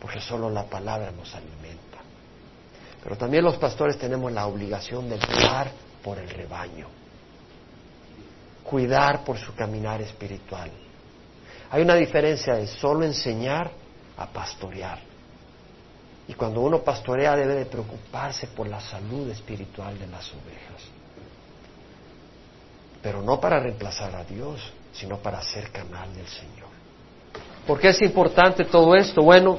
[0.00, 1.98] porque solo la palabra nos alimenta.
[3.02, 5.70] Pero también los pastores tenemos la obligación de cuidar
[6.02, 6.88] por el rebaño,
[8.64, 10.70] cuidar por su caminar espiritual.
[11.70, 13.70] Hay una diferencia de solo enseñar
[14.16, 14.98] a pastorear.
[16.28, 20.82] Y cuando uno pastorea debe de preocuparse por la salud espiritual de las ovejas.
[23.02, 24.60] Pero no para reemplazar a Dios,
[24.92, 26.68] sino para ser canal del Señor.
[27.66, 29.22] ¿Por qué es importante todo esto?
[29.22, 29.58] Bueno,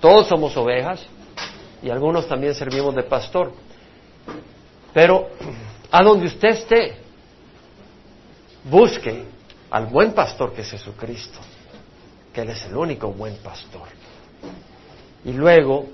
[0.00, 1.04] todos somos ovejas,
[1.82, 3.52] y algunos también servimos de pastor.
[4.94, 5.28] Pero
[5.90, 6.96] a donde usted esté,
[8.64, 9.24] busque
[9.70, 11.38] al buen pastor que es Jesucristo,
[12.32, 13.88] que Él es el único buen pastor.
[15.24, 15.86] Y luego,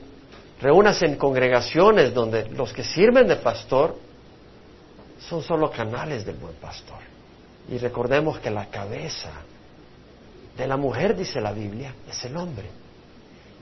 [0.60, 3.96] reúnase en congregaciones donde los que sirven de pastor
[5.28, 6.98] son solo canales del buen pastor.
[7.68, 9.30] Y recordemos que la cabeza
[10.56, 12.66] de la mujer, dice la Biblia, es el hombre.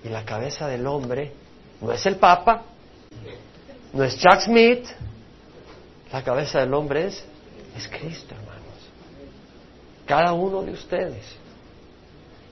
[0.05, 1.33] Y la cabeza del hombre
[1.81, 2.63] no es el Papa,
[3.93, 4.87] no es Chuck Smith,
[6.13, 7.25] la cabeza del hombre es,
[7.77, 8.63] es Cristo, hermanos.
[10.07, 11.25] Cada uno de ustedes.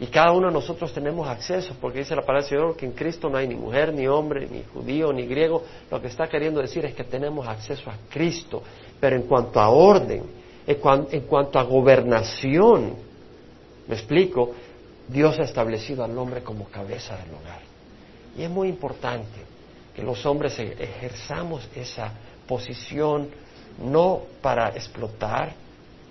[0.00, 2.92] Y cada uno de nosotros tenemos acceso, porque dice la palabra del Señor que en
[2.92, 5.62] Cristo no hay ni mujer, ni hombre, ni judío, ni griego.
[5.90, 8.62] Lo que está queriendo decir es que tenemos acceso a Cristo.
[8.98, 10.24] Pero en cuanto a orden,
[10.66, 12.94] en, cuanto a gobernación,
[13.86, 14.52] me explico,
[15.06, 17.60] Dios ha establecido al hombre como cabeza del hogar.
[18.36, 19.44] Y es muy importante
[19.94, 22.12] que los hombres e-, ejerzamos esa
[22.48, 23.28] posición
[23.78, 25.52] no para explotar,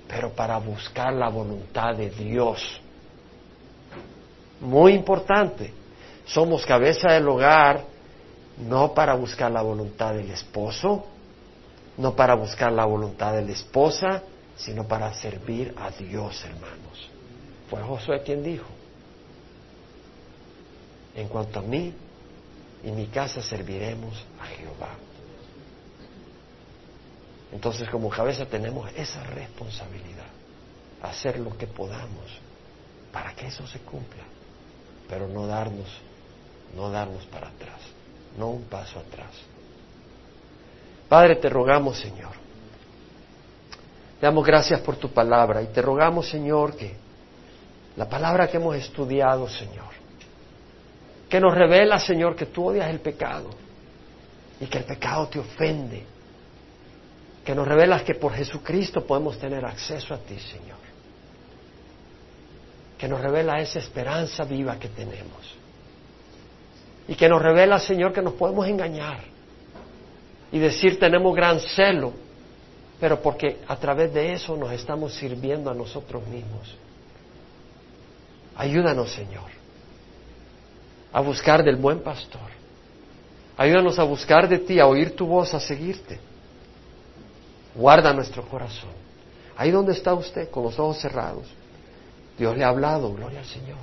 [0.08, 2.80] pero para buscar la voluntad de Dios.
[4.64, 5.72] Muy importante.
[6.26, 7.84] Somos cabeza del hogar
[8.58, 11.06] no para buscar la voluntad del esposo,
[11.98, 14.24] no para buscar la voluntad de la esposa,
[14.56, 17.10] sino para servir a Dios, hermanos.
[17.70, 18.68] Fue Josué quien dijo,
[21.16, 21.94] en cuanto a mí,
[22.84, 24.96] en mi casa serviremos a Jehová.
[27.52, 30.24] Entonces como cabeza tenemos esa responsabilidad.
[31.02, 32.40] hacer lo que podamos
[33.12, 34.24] para que eso se cumpla,
[35.14, 35.88] pero no darnos,
[36.76, 37.80] no darnos para atrás,
[38.36, 39.30] no un paso atrás.
[41.08, 42.32] Padre, te rogamos, Señor,
[44.20, 46.96] te damos gracias por tu palabra y te rogamos, Señor, que
[47.96, 49.94] la palabra que hemos estudiado, Señor,
[51.30, 53.52] que nos revela, Señor, que tú odias el pecado
[54.60, 56.04] y que el pecado te ofende,
[57.46, 60.93] que nos revelas que por Jesucristo podemos tener acceso a ti, Señor
[63.04, 65.58] que nos revela esa esperanza viva que tenemos.
[67.06, 69.20] Y que nos revela, Señor, que nos podemos engañar
[70.54, 72.14] y decir tenemos gran celo,
[73.02, 76.78] pero porque a través de eso nos estamos sirviendo a nosotros mismos.
[78.56, 79.52] Ayúdanos, Señor,
[81.12, 82.52] a buscar del buen pastor.
[83.58, 86.22] Ayúdanos a buscar de ti, a oír tu voz, a seguirte.
[87.76, 88.92] Guarda nuestro corazón.
[89.58, 91.63] Ahí donde está usted, con los ojos cerrados.
[92.38, 93.78] Dios le ha hablado, gloria al Señor.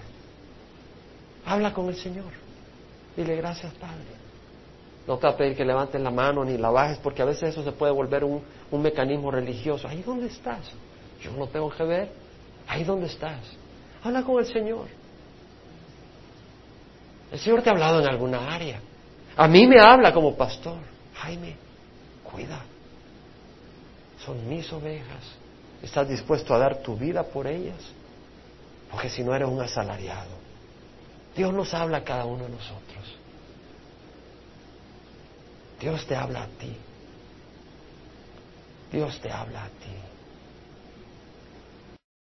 [1.46, 2.32] Habla con el Señor.
[3.16, 4.20] Dile gracias, Padre.
[5.06, 7.50] No te va a pedir que levantes la mano ni la bajes, porque a veces
[7.50, 9.88] eso se puede volver un, un mecanismo religioso.
[9.88, 10.70] Ahí donde estás.
[11.22, 12.12] Yo no tengo que ver.
[12.66, 13.40] Ahí donde estás.
[14.02, 14.86] Habla con el Señor.
[17.32, 18.80] El Señor te ha hablado en alguna área.
[19.36, 20.78] A mí me habla como pastor.
[21.14, 21.56] Jaime,
[22.24, 22.62] cuida.
[24.24, 25.36] Son mis ovejas.
[25.82, 27.78] ¿Estás dispuesto a dar tu vida por ellas?
[28.90, 30.30] Porque si no eres un asalariado.
[31.36, 33.16] Dios nos habla a cada uno de nosotros.
[35.78, 36.76] Dios te habla a ti.
[38.92, 40.09] Dios te habla a ti.